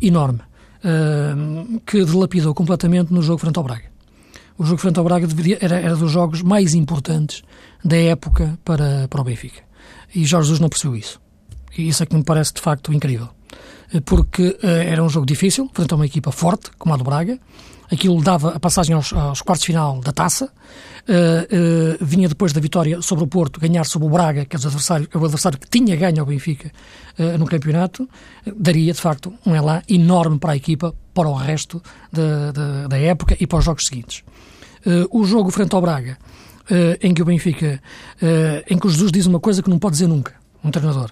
enorme 0.00 0.40
uh, 0.84 1.80
que 1.86 2.04
dilapidou 2.04 2.54
completamente 2.54 3.12
no 3.12 3.22
jogo 3.22 3.38
frente 3.38 3.56
ao 3.56 3.64
Braga. 3.64 3.84
O 4.58 4.64
jogo 4.64 4.80
frente 4.80 4.98
ao 4.98 5.04
Braga 5.04 5.26
deveria, 5.26 5.58
era, 5.60 5.78
era 5.78 5.96
dos 5.96 6.10
jogos 6.10 6.42
mais 6.42 6.74
importantes 6.74 7.42
da 7.84 7.96
época 7.96 8.58
para, 8.64 9.06
para 9.08 9.20
o 9.20 9.24
Benfica. 9.24 9.62
E 10.14 10.24
Jorge 10.24 10.46
Jesus 10.46 10.60
não 10.60 10.68
percebeu 10.68 10.96
isso. 10.96 11.20
E 11.76 11.88
isso 11.88 12.02
é 12.02 12.06
que 12.06 12.16
me 12.16 12.24
parece 12.24 12.54
de 12.54 12.60
facto 12.60 12.92
incrível. 12.92 13.28
Eh, 13.92 14.00
porque 14.00 14.58
uh, 14.62 14.66
era 14.66 15.02
um 15.02 15.08
jogo 15.08 15.26
difícil, 15.26 15.70
frente 15.72 15.92
a 15.92 15.96
uma 15.96 16.06
equipa 16.06 16.32
forte, 16.32 16.70
como 16.78 16.94
a 16.94 16.96
do 16.96 17.04
Braga, 17.04 17.38
aquilo 17.90 18.20
dava 18.22 18.50
a 18.50 18.60
passagem 18.60 18.94
aos, 18.94 19.12
aos 19.12 19.42
quartos 19.42 19.64
final 19.64 20.00
da 20.00 20.12
taça, 20.12 20.50
uh, 21.08 22.04
vinha 22.04 22.28
depois 22.28 22.52
da 22.52 22.60
vitória 22.60 23.00
sobre 23.02 23.24
o 23.24 23.26
Porto, 23.26 23.60
ganhar 23.60 23.84
sobre 23.84 24.06
o 24.06 24.10
Braga, 24.10 24.44
que 24.44 24.56
é 24.56 24.58
o 24.58 24.66
adversário, 24.66 25.08
é 25.12 25.18
o 25.18 25.24
adversário 25.24 25.58
que 25.58 25.68
tinha 25.68 25.96
ganho 25.96 26.20
ao 26.20 26.26
Benfica 26.26 26.70
uh, 27.18 27.38
no 27.38 27.46
campeonato, 27.46 28.08
daria 28.56 28.92
de 28.92 29.00
facto 29.00 29.32
um 29.44 29.54
elá 29.54 29.82
enorme 29.88 30.38
para 30.38 30.52
a 30.52 30.56
equipa, 30.56 30.94
para 31.14 31.28
o 31.28 31.34
resto 31.34 31.82
de, 32.12 32.22
de, 32.52 32.88
da 32.88 32.98
época 32.98 33.36
e 33.40 33.46
para 33.46 33.58
os 33.58 33.64
jogos 33.64 33.86
seguintes. 33.86 34.22
o 35.10 35.24
jogo 35.24 35.50
frente 35.50 35.74
ao 35.74 35.80
Braga, 35.80 36.16
em 37.02 37.12
que 37.12 37.20
o 37.20 37.24
Benfica, 37.24 37.82
em 38.70 38.78
que 38.78 38.86
o 38.86 38.90
Jesus 38.90 39.10
diz 39.10 39.26
uma 39.26 39.40
coisa 39.40 39.60
que 39.60 39.68
não 39.68 39.80
pode 39.80 39.94
dizer 39.94 40.06
nunca, 40.06 40.34
um 40.62 40.70
treinador, 40.70 41.10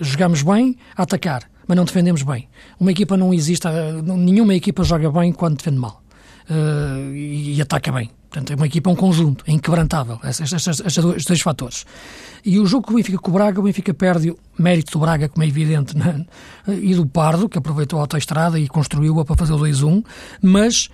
jogamos 0.00 0.42
bem 0.42 0.76
a 0.96 1.04
atacar, 1.04 1.48
mas 1.68 1.76
não 1.76 1.84
defendemos 1.84 2.22
bem. 2.22 2.48
Uma 2.80 2.90
equipa 2.90 3.16
não 3.16 3.32
existe, 3.32 3.68
nenhuma 4.02 4.54
equipa 4.54 4.82
joga 4.82 5.10
bem 5.12 5.32
quando 5.32 5.58
defende 5.58 5.78
mal 5.78 6.02
uh, 6.50 7.14
e, 7.14 7.60
ataca 7.60 7.92
bem. 7.92 8.10
Portanto, 8.34 8.52
é 8.52 8.56
uma 8.56 8.66
equipa, 8.66 8.90
um 8.90 8.96
conjunto, 8.96 9.44
é 9.46 9.52
inquebrantável, 9.52 10.18
estes, 10.24 10.96
dois, 10.96 11.24
dois 11.24 11.40
fatores. 11.40 11.86
E 12.44 12.58
o 12.58 12.66
jogo 12.66 12.88
que 12.88 12.92
o 12.92 12.96
Benfica 12.96 13.16
com 13.16 13.30
o 13.30 13.34
Braga, 13.34 13.60
o 13.60 13.62
Benfica 13.62 13.94
perde 13.94 14.32
o 14.32 14.38
mérito 14.58 14.90
do 14.90 14.98
Braga, 14.98 15.28
como 15.28 15.44
é 15.44 15.46
evidente, 15.46 15.94
né? 15.96 16.26
e 16.66 16.96
do 16.96 17.06
Pardo, 17.06 17.48
que 17.48 17.56
aproveitou 17.56 18.00
a 18.00 18.02
autoestrada 18.02 18.58
e 18.58 18.66
construiu-a 18.66 19.24
para 19.24 19.36
fazer 19.36 19.52
o 19.52 19.58
2-1, 19.58 20.04
mas 20.42 20.88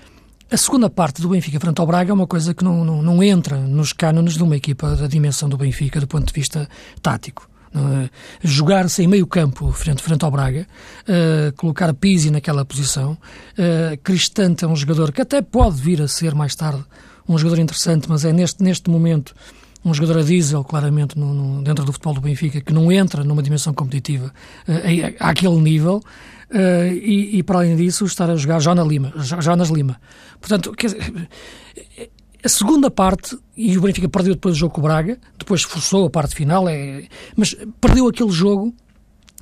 a 0.50 0.56
segunda 0.58 0.90
parte 0.90 1.22
do 1.22 1.30
Benfica 1.30 1.58
frente 1.58 1.80
ao 1.80 1.86
Braga 1.86 2.10
é 2.10 2.12
uma 2.12 2.26
coisa 2.26 2.52
que 2.52 2.62
não, 2.62 2.84
não, 2.84 3.00
não 3.00 3.22
entra 3.22 3.56
nos 3.56 3.94
cânones 3.94 4.34
de 4.34 4.42
uma 4.42 4.56
equipa 4.56 4.94
da 4.94 5.06
dimensão 5.06 5.48
do 5.48 5.56
Benfica 5.56 5.98
do 5.98 6.06
ponto 6.06 6.26
de 6.26 6.34
vista 6.34 6.68
tático. 7.00 7.48
Uh, 7.74 8.10
jogar 8.42 8.90
sem 8.90 9.06
meio 9.06 9.26
campo 9.26 9.72
frente, 9.72 10.02
frente 10.02 10.24
ao 10.26 10.30
Braga, 10.30 10.66
uh, 11.08 11.56
colocar 11.56 11.94
Pizzi 11.94 12.30
naquela 12.30 12.66
posição, 12.66 13.12
uh, 13.12 13.96
Cristante 14.02 14.66
é 14.66 14.68
um 14.68 14.76
jogador 14.76 15.10
que 15.10 15.22
até 15.22 15.40
pode 15.40 15.80
vir 15.80 16.02
a 16.02 16.08
ser 16.08 16.34
mais 16.34 16.54
tarde 16.54 16.84
um 17.34 17.38
jogador 17.38 17.60
interessante, 17.60 18.08
mas 18.08 18.24
é 18.24 18.32
neste, 18.32 18.62
neste 18.62 18.90
momento 18.90 19.34
um 19.84 19.94
jogador 19.94 20.18
a 20.18 20.22
diesel, 20.22 20.62
claramente, 20.62 21.18
no, 21.18 21.32
no, 21.32 21.62
dentro 21.62 21.84
do 21.84 21.92
futebol 21.92 22.14
do 22.14 22.20
Benfica, 22.20 22.60
que 22.60 22.72
não 22.72 22.92
entra 22.92 23.24
numa 23.24 23.42
dimensão 23.42 23.72
competitiva 23.72 24.32
uh, 24.68 25.16
àquele 25.18 25.56
nível, 25.56 26.02
uh, 26.50 26.92
e, 26.92 27.38
e, 27.38 27.42
para 27.42 27.60
além 27.60 27.76
disso, 27.76 28.04
estar 28.04 28.28
a 28.28 28.36
jogar 28.36 28.60
Jonas 28.60 28.86
Lima. 28.86 29.12
Jonas 29.16 29.70
Lima. 29.70 29.98
Portanto, 30.38 30.72
quer 30.72 30.88
dizer, 30.88 31.28
a 32.44 32.48
segunda 32.48 32.90
parte, 32.90 33.38
e 33.56 33.78
o 33.78 33.80
Benfica 33.80 34.08
perdeu 34.08 34.34
depois 34.34 34.56
o 34.56 34.58
jogo 34.58 34.74
com 34.74 34.80
o 34.80 34.84
Braga, 34.84 35.18
depois 35.38 35.62
forçou 35.62 36.06
a 36.06 36.10
parte 36.10 36.34
final, 36.34 36.68
é, 36.68 37.04
mas 37.36 37.56
perdeu 37.80 38.06
aquele 38.06 38.30
jogo, 38.30 38.74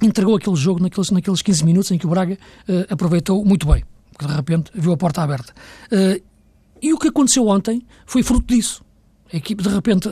entregou 0.01 0.37
aquele 0.37 0.57
jogo 0.57 0.81
naqueles, 0.81 1.11
naqueles 1.11 1.43
15 1.43 1.65
minutos 1.65 1.91
em 1.91 1.99
que 1.99 2.07
o 2.07 2.11
Braga 2.11 2.35
uh, 2.69 2.93
aproveitou 2.93 3.45
muito 3.45 3.67
bem, 3.67 3.83
porque 4.13 4.27
de 4.27 4.37
repente 4.37 4.71
viu 4.73 4.93
a 4.93 4.97
porta 4.97 5.23
aberta. 5.23 5.53
E 6.81 6.93
o 6.93 6.99
que 6.99 7.09
aconteceu 7.09 7.47
ontem 7.49 7.83
foi 8.07 8.23
fruto 8.23 8.55
disso 8.55 8.85
a 9.33 9.37
equipe, 9.37 9.63
de 9.63 9.69
repente, 9.69 10.09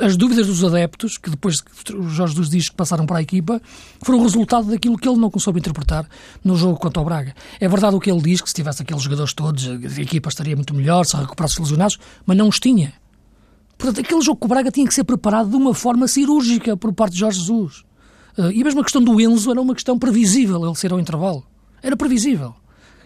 as 0.00 0.16
dúvidas 0.16 0.46
dos 0.46 0.62
adeptos, 0.62 1.16
que 1.16 1.30
depois 1.30 1.62
Jorge 2.08 2.34
dos 2.34 2.50
diz 2.50 2.68
que 2.68 2.76
passaram 2.76 3.06
para 3.06 3.18
a 3.18 3.22
equipa, 3.22 3.62
foram 4.02 4.22
resultado 4.22 4.66
daquilo 4.66 4.98
que 4.98 5.08
ele 5.08 5.18
não 5.18 5.30
soube 5.38 5.58
interpretar 5.58 6.06
no 6.44 6.54
jogo 6.54 6.78
contra 6.78 7.00
o 7.00 7.04
Braga. 7.04 7.34
É 7.58 7.66
verdade 7.66 7.96
o 7.96 8.00
que 8.00 8.10
ele 8.10 8.20
diz, 8.20 8.42
que 8.42 8.48
se 8.48 8.54
tivesse 8.54 8.82
aqueles 8.82 9.02
jogadores 9.02 9.32
todos, 9.32 9.66
a 9.66 10.00
equipa 10.00 10.28
estaria 10.28 10.54
muito 10.54 10.74
melhor, 10.74 11.06
se 11.06 11.16
recuperasse 11.16 11.54
os 11.54 11.60
lesionados, 11.60 11.98
mas 12.26 12.36
não 12.36 12.48
os 12.48 12.60
tinha. 12.60 12.92
Portanto, 13.78 14.00
aquele 14.00 14.20
jogo 14.20 14.38
com 14.38 14.46
o 14.46 14.48
Braga 14.48 14.70
tinha 14.70 14.86
que 14.86 14.94
ser 14.94 15.04
preparado 15.04 15.48
de 15.48 15.56
uma 15.56 15.72
forma 15.72 16.06
cirúrgica 16.06 16.76
por 16.76 16.92
parte 16.92 17.14
de 17.14 17.20
Jorge 17.20 17.40
Jesus. 17.40 17.84
Eh, 18.36 18.52
e 18.52 18.60
a 18.60 18.64
mesma 18.64 18.82
questão 18.82 19.02
do 19.02 19.18
Enzo 19.18 19.50
era 19.50 19.60
uma 19.62 19.74
questão 19.74 19.98
previsível, 19.98 20.64
ele 20.64 20.74
ser 20.74 20.92
ao 20.92 21.00
intervalo. 21.00 21.42
Era 21.82 21.96
previsível. 21.96 22.54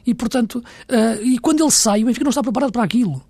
E, 0.07 0.15
portanto, 0.15 0.63
eh, 0.89 1.21
e 1.23 1.39
quando 1.39 1.63
ele 1.63 1.71
sai, 1.71 2.03
o 2.03 2.07
Benfica 2.07 2.25
não 2.25 2.31
está 2.31 2.43
preparado 2.43 2.73
para 2.73 2.85
aquilo. 2.85 3.23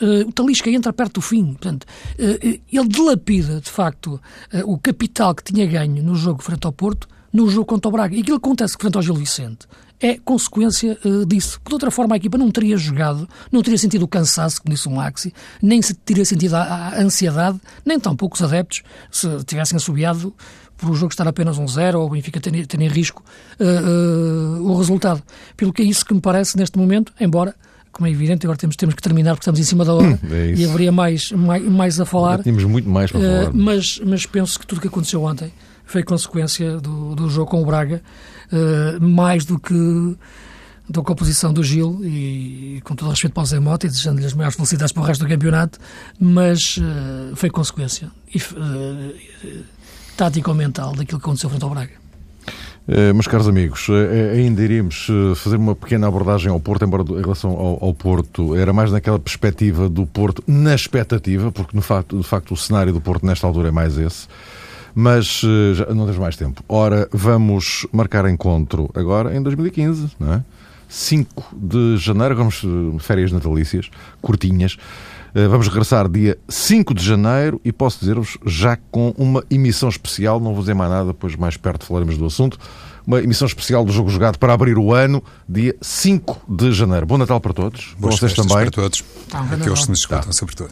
Uh, 0.00 0.28
o 0.28 0.32
Talisca 0.32 0.68
entra 0.70 0.92
perto 0.92 1.14
do 1.14 1.20
fim. 1.20 1.52
Portanto, 1.52 1.84
uh, 1.84 2.60
ele 2.72 2.88
dilapida, 2.88 3.60
de 3.60 3.70
facto, 3.70 4.20
uh, 4.52 4.72
o 4.72 4.76
capital 4.76 5.34
que 5.34 5.44
tinha 5.44 5.64
ganho 5.66 6.02
no 6.02 6.16
jogo 6.16 6.42
frente 6.42 6.66
ao 6.66 6.72
Porto, 6.72 7.06
no 7.32 7.48
jogo 7.48 7.66
contra 7.66 7.88
o 7.88 7.92
Braga. 7.92 8.14
E 8.16 8.20
aquilo 8.20 8.40
que 8.40 8.46
acontece 8.46 8.76
frente 8.78 8.96
ao 8.96 9.02
Gil 9.02 9.14
Vicente 9.14 9.68
é 10.00 10.18
consequência 10.18 10.98
uh, 11.04 11.24
disso. 11.24 11.60
De 11.66 11.72
outra 11.72 11.90
forma, 11.90 12.14
a 12.14 12.16
equipa 12.16 12.36
não 12.36 12.50
teria 12.50 12.76
jogado, 12.76 13.28
não 13.50 13.62
teria 13.62 13.78
sentido 13.78 14.02
o 14.02 14.08
cansaço, 14.08 14.60
como 14.60 14.74
disse 14.74 14.88
o 14.88 14.90
Maxi, 14.90 15.32
nem 15.62 15.80
se 15.80 15.94
teria 15.94 16.24
sentido 16.24 16.54
a, 16.54 16.62
a 16.62 17.00
ansiedade, 17.00 17.60
nem 17.84 17.98
tão 17.98 18.16
poucos 18.16 18.42
adeptos 18.42 18.82
se 19.10 19.44
tivessem 19.44 19.76
assobiado 19.76 20.34
por 20.76 20.90
o 20.90 20.94
jogo 20.94 21.12
estar 21.12 21.26
apenas 21.26 21.58
um 21.58 21.66
zero 21.66 22.00
ou 22.00 22.06
o 22.06 22.10
Benfica 22.10 22.40
ter, 22.40 22.66
ter 22.66 22.80
em 22.80 22.88
risco 22.88 23.22
uh, 23.60 24.60
uh, 24.60 24.70
o 24.70 24.76
resultado. 24.76 25.22
Pelo 25.56 25.72
que 25.72 25.82
é 25.82 25.84
isso 25.84 26.04
que 26.04 26.14
me 26.14 26.20
parece 26.20 26.56
neste 26.56 26.78
momento, 26.78 27.12
embora 27.20 27.54
como 27.94 28.08
é 28.08 28.10
evidente, 28.10 28.44
agora 28.44 28.58
temos, 28.58 28.74
temos 28.74 28.94
que 28.94 29.02
terminar 29.02 29.30
porque 29.34 29.42
estamos 29.42 29.60
em 29.60 29.62
cima 29.62 29.84
da 29.84 29.94
hora 29.94 30.18
é 30.30 30.54
e 30.56 30.64
haveria 30.64 30.90
mais, 30.90 31.30
mais, 31.30 31.62
mais 31.64 32.00
a 32.00 32.04
falar. 32.04 32.38
Já 32.38 32.42
tínhamos 32.42 32.64
muito 32.64 32.88
mais 32.88 33.10
para 33.10 33.20
falar. 33.20 33.50
Uh, 33.50 33.50
mas, 33.54 34.00
mas 34.04 34.26
penso 34.26 34.58
que 34.58 34.66
tudo 34.66 34.78
o 34.78 34.80
que 34.80 34.88
aconteceu 34.88 35.22
ontem 35.22 35.52
foi 35.84 36.02
consequência 36.02 36.78
do, 36.78 37.14
do 37.14 37.30
jogo 37.30 37.50
com 37.50 37.62
o 37.62 37.64
Braga, 37.66 38.02
uh, 38.52 39.00
mais 39.00 39.44
do 39.44 39.58
que 39.58 40.16
da 40.88 41.00
composição 41.02 41.52
do 41.52 41.62
Gil 41.62 42.00
e, 42.02 42.80
com 42.84 42.94
todo 42.94 43.06
o 43.06 43.10
respeito 43.10 43.32
para 43.32 43.42
o 43.42 43.46
Zé 43.46 43.58
Mota 43.58 43.86
e 43.86 43.88
desejando-lhe 43.88 44.26
as 44.26 44.34
maiores 44.34 44.54
felicidades 44.54 44.92
para 44.92 45.02
o 45.02 45.06
resto 45.06 45.24
do 45.24 45.28
campeonato, 45.28 45.78
mas 46.20 46.76
uh, 46.76 47.34
foi 47.36 47.48
consequência 47.48 48.10
e, 48.34 48.38
uh, 50.14 50.16
tático-mental 50.16 50.92
daquilo 50.92 51.18
que 51.18 51.24
aconteceu 51.24 51.50
frente 51.50 51.62
ao 51.62 51.70
Braga. 51.70 51.92
Uh, 52.86 53.14
meus 53.14 53.26
caros 53.26 53.48
amigos, 53.48 53.88
ainda 54.34 54.62
iríamos 54.62 55.08
fazer 55.36 55.56
uma 55.56 55.74
pequena 55.74 56.06
abordagem 56.06 56.50
ao 56.50 56.60
Porto, 56.60 56.84
embora 56.84 57.02
em 57.02 57.20
relação 57.20 57.50
ao, 57.52 57.82
ao, 57.82 57.94
Porto 57.94 58.54
era 58.54 58.72
mais 58.72 58.92
naquela 58.92 59.18
perspectiva 59.18 59.88
do 59.88 60.06
Porto, 60.06 60.42
na 60.46 60.74
expectativa, 60.74 61.50
porque 61.50 61.74
no 61.74 61.82
facto, 61.82 62.18
de 62.18 62.24
facto 62.24 62.52
o 62.52 62.56
cenário 62.56 62.92
do 62.92 63.00
Porto 63.00 63.24
nesta 63.24 63.46
altura 63.46 63.68
é 63.68 63.70
mais 63.70 63.96
esse. 63.96 64.28
Mas 64.96 65.40
já 65.74 65.86
não 65.86 66.04
temos 66.04 66.18
mais 66.18 66.36
tempo. 66.36 66.62
Ora, 66.68 67.08
vamos 67.10 67.84
marcar 67.90 68.30
encontro 68.30 68.88
agora 68.94 69.36
em 69.36 69.42
2015, 69.42 70.12
não 70.20 70.34
é? 70.34 70.44
5 70.94 71.56
de 71.56 71.96
janeiro, 71.96 72.36
vamos 72.36 72.62
eh, 72.64 72.98
férias 73.00 73.32
natalícias, 73.32 73.90
curtinhas. 74.22 74.76
Eh, 75.34 75.48
vamos 75.48 75.66
regressar 75.66 76.08
dia 76.08 76.38
5 76.48 76.94
de 76.94 77.04
janeiro 77.04 77.60
e 77.64 77.72
posso 77.72 77.98
dizer-vos 77.98 78.38
já 78.46 78.78
com 78.90 79.12
uma 79.18 79.42
emissão 79.50 79.88
especial, 79.88 80.38
não 80.38 80.52
vou 80.52 80.60
dizer 80.60 80.74
mais 80.74 80.90
nada, 80.90 81.06
depois 81.06 81.34
mais 81.34 81.56
perto 81.56 81.84
falaremos 81.84 82.16
do 82.16 82.24
assunto. 82.24 82.56
Uma 83.04 83.20
emissão 83.20 83.46
especial 83.46 83.84
do 83.84 83.92
Jogo 83.92 84.08
Jogado 84.08 84.38
para 84.38 84.52
abrir 84.54 84.78
o 84.78 84.94
ano, 84.94 85.22
dia 85.48 85.74
5 85.82 86.42
de 86.48 86.72
janeiro. 86.72 87.04
Bom 87.04 87.18
Natal 87.18 87.40
para 87.40 87.52
todos. 87.52 87.94
Boas 87.98 88.18
vocês 88.18 88.32
também. 88.32 88.56
para 88.56 88.70
todos. 88.70 89.04
Tá, 89.28 89.40
Aqueles 89.40 89.84
que 89.84 89.90
nos 89.90 89.98
escutam, 89.98 90.22
tá. 90.22 90.32
sobretudo. 90.32 90.70